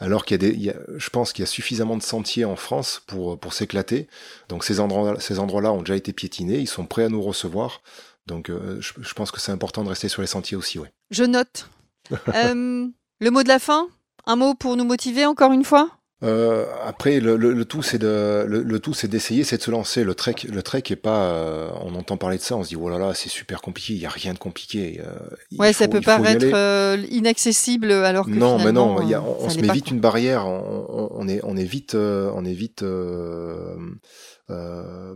Alors 0.00 0.24
qu'il 0.24 0.40
y 0.42 0.46
a 0.46 0.48
des, 0.48 0.54
il 0.54 0.62
y 0.62 0.70
a, 0.70 0.76
je 0.96 1.10
pense 1.10 1.32
qu'il 1.32 1.42
y 1.42 1.44
a 1.44 1.46
suffisamment 1.46 1.96
de 1.96 2.02
sentiers 2.02 2.44
en 2.44 2.56
France 2.56 3.02
pour 3.06 3.38
pour 3.38 3.52
s'éclater. 3.52 4.06
Donc 4.48 4.64
ces 4.64 4.80
endroits, 4.80 5.18
ces 5.18 5.38
endroits-là 5.38 5.72
ont 5.72 5.80
déjà 5.80 5.96
été 5.96 6.12
piétinés, 6.12 6.58
ils 6.58 6.68
sont 6.68 6.86
prêts 6.86 7.04
à 7.04 7.08
nous 7.08 7.22
recevoir. 7.22 7.82
Donc 8.28 8.50
euh, 8.50 8.80
je, 8.80 8.92
je, 9.00 9.14
pense 9.14 9.32
que 9.32 9.40
c'est 9.40 9.50
important 9.50 9.82
de 9.82 9.88
rester 9.88 10.08
sur 10.08 10.22
les 10.22 10.28
sentiers 10.28 10.56
aussi, 10.56 10.78
ouais. 10.78 10.92
Je 11.10 11.24
note. 11.24 11.68
euh, 12.34 12.86
le 13.20 13.30
mot 13.30 13.42
de 13.42 13.48
la 13.48 13.58
fin? 13.58 13.88
Un 14.26 14.36
mot 14.36 14.54
pour 14.54 14.76
nous 14.76 14.84
motiver 14.84 15.26
encore 15.26 15.52
une 15.52 15.64
fois? 15.64 15.97
Euh, 16.24 16.66
après, 16.84 17.20
le, 17.20 17.36
le, 17.36 17.52
le, 17.52 17.64
tout, 17.64 17.82
c'est 17.82 17.98
de, 17.98 18.44
le, 18.48 18.62
le 18.62 18.80
tout, 18.80 18.92
c'est 18.92 19.06
d'essayer, 19.06 19.44
c'est 19.44 19.58
de 19.58 19.62
se 19.62 19.70
lancer. 19.70 20.02
Le 20.02 20.14
trek, 20.16 20.34
le 20.52 20.62
trek 20.62 20.82
est 20.90 20.96
pas. 20.96 21.30
Euh, 21.30 21.70
on 21.82 21.94
entend 21.94 22.16
parler 22.16 22.38
de 22.38 22.42
ça, 22.42 22.56
on 22.56 22.64
se 22.64 22.70
dit 22.70 22.76
oh 22.76 22.88
là 22.88 22.98
là, 22.98 23.14
c'est 23.14 23.28
super 23.28 23.60
compliqué. 23.60 23.92
Il 23.92 24.00
y 24.00 24.06
a 24.06 24.10
rien 24.10 24.34
de 24.34 24.38
compliqué. 24.38 25.00
Euh, 25.00 25.12
ouais, 25.58 25.72
faut, 25.72 25.78
ça 25.78 25.88
peut 25.88 26.00
paraître 26.00 26.44
euh, 26.52 26.96
inaccessible 27.10 27.92
alors 27.92 28.26
que 28.26 28.30
non, 28.30 28.58
mais 28.58 28.72
non, 28.72 29.00
y 29.02 29.14
a, 29.14 29.22
on, 29.22 29.44
on 29.44 29.48
se 29.48 29.60
met 29.60 29.72
vite 29.72 29.92
une 29.92 30.00
barrière. 30.00 30.46
On, 30.46 31.08
on, 31.14 31.28
est, 31.28 31.40
on 31.44 31.56
est 31.56 31.64
vite, 31.64 31.94
on 31.94 32.44
est 32.44 32.52
vite 32.52 32.84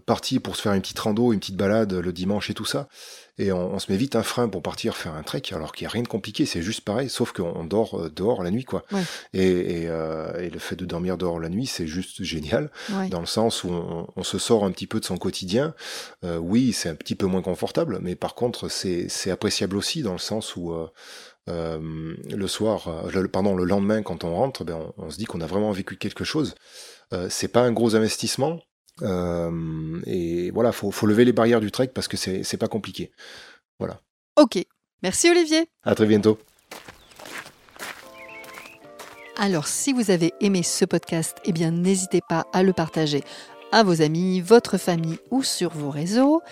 parti 0.06 0.38
pour 0.38 0.54
se 0.54 0.62
faire 0.62 0.72
une 0.72 0.82
petite 0.82 1.00
rando, 1.00 1.32
une 1.32 1.40
petite 1.40 1.56
balade 1.56 1.92
le 1.94 2.12
dimanche 2.12 2.48
et 2.48 2.54
tout 2.54 2.64
ça 2.64 2.88
et 3.38 3.50
on, 3.50 3.78
se 3.78 3.90
met 3.90 3.96
vite 3.96 4.14
un 4.14 4.22
frein 4.22 4.48
pour 4.48 4.62
partir 4.62 4.96
faire 4.96 5.14
un 5.14 5.22
trek 5.22 5.42
alors 5.52 5.72
qu'il 5.72 5.84
n'y 5.84 5.88
a 5.88 5.90
rien 5.90 6.02
de 6.02 6.08
compliqué, 6.08 6.44
c'est 6.44 6.62
juste 6.62 6.82
pareil, 6.82 7.08
sauf 7.08 7.32
qu'on 7.32 7.64
dort 7.64 7.98
euh, 7.98 8.10
dehors 8.10 8.42
la 8.42 8.50
nuit 8.50 8.64
quoi. 8.64 8.84
Ouais. 8.92 9.02
Et, 9.32 9.82
et, 9.82 9.88
euh, 9.88 10.38
et, 10.40 10.50
le 10.50 10.58
fait 10.58 10.76
de 10.76 10.84
dormir 10.84 11.16
dehors 11.16 11.40
la 11.40 11.48
nuit, 11.48 11.66
c'est 11.66 11.86
juste 11.86 12.22
génial, 12.22 12.70
ouais. 12.90 13.08
dans 13.08 13.20
le 13.20 13.26
sens 13.26 13.64
où 13.64 13.70
on, 13.70 14.06
on, 14.14 14.22
se 14.22 14.38
sort 14.38 14.64
un 14.64 14.70
petit 14.70 14.86
peu 14.86 15.00
de 15.00 15.04
son 15.04 15.16
quotidien. 15.16 15.74
Euh, 16.24 16.36
oui, 16.36 16.72
c'est 16.72 16.90
un 16.90 16.94
petit 16.94 17.14
peu 17.14 17.26
moins 17.26 17.42
confortable, 17.42 17.98
mais 18.02 18.16
par 18.16 18.34
contre 18.34 18.68
c'est 18.68 19.30
appréciable 19.30 19.76
aussi 19.76 20.02
dans 20.02 20.12
le 20.12 20.18
sens 20.18 20.54
où 20.56 20.72
euh, 20.72 20.88
euh 21.48 22.14
le 22.30 22.46
soir, 22.46 23.08
le, 23.12 23.28
pardon, 23.28 23.54
le 23.54 23.64
lendemain 23.64 24.02
quand 24.02 24.24
on 24.24 24.34
rentre, 24.34 24.64
ben 24.64 24.92
on, 24.98 25.06
on 25.06 25.10
se 25.10 25.16
dit 25.16 25.24
qu'on 25.24 25.40
a 25.40 25.46
vraiment 25.46 25.72
vécu 25.72 25.96
quelque 25.96 26.24
chose. 26.24 26.54
Euh, 27.12 27.28
c'est 27.28 27.48
pas 27.48 27.62
un 27.62 27.72
gros 27.72 27.94
investissement, 27.94 28.60
euh, 29.00 30.00
et 30.06 30.50
voilà, 30.50 30.72
faut, 30.72 30.90
faut 30.90 31.06
lever 31.06 31.24
les 31.24 31.32
barrières 31.32 31.60
du 31.60 31.70
trek 31.70 31.88
parce 31.88 32.08
que 32.08 32.16
c'est 32.16 32.56
pas 32.58 32.68
compliqué. 32.68 33.10
Voilà. 33.78 34.00
Ok. 34.36 34.62
Merci 35.02 35.30
Olivier. 35.30 35.68
À 35.82 35.94
très 35.94 36.06
bientôt. 36.06 36.38
Alors, 39.36 39.66
si 39.66 39.92
vous 39.92 40.10
avez 40.10 40.34
aimé 40.40 40.62
ce 40.62 40.84
podcast, 40.84 41.38
eh 41.44 41.52
bien, 41.52 41.70
n'hésitez 41.70 42.20
pas 42.28 42.44
à 42.52 42.62
le 42.62 42.72
partager 42.72 43.24
à 43.72 43.82
vos 43.82 44.02
amis, 44.02 44.40
votre 44.40 44.76
famille 44.76 45.18
ou 45.30 45.42
sur 45.42 45.70
vos 45.70 45.90
réseaux. 45.90 46.42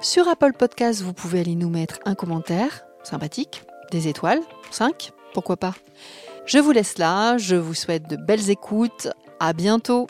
Sur 0.00 0.28
Apple 0.28 0.52
Podcast, 0.56 1.02
vous 1.02 1.12
pouvez 1.12 1.40
aller 1.40 1.56
nous 1.56 1.68
mettre 1.68 1.98
un 2.06 2.14
commentaire 2.14 2.84
sympathique, 3.02 3.62
des 3.90 4.08
étoiles, 4.08 4.40
5, 4.70 5.12
pourquoi 5.34 5.56
pas. 5.56 5.74
Je 6.46 6.58
vous 6.58 6.70
laisse 6.70 6.96
là, 6.96 7.36
je 7.36 7.56
vous 7.56 7.74
souhaite 7.74 8.08
de 8.08 8.16
belles 8.16 8.48
écoutes, 8.48 9.08
à 9.40 9.52
bientôt. 9.52 10.06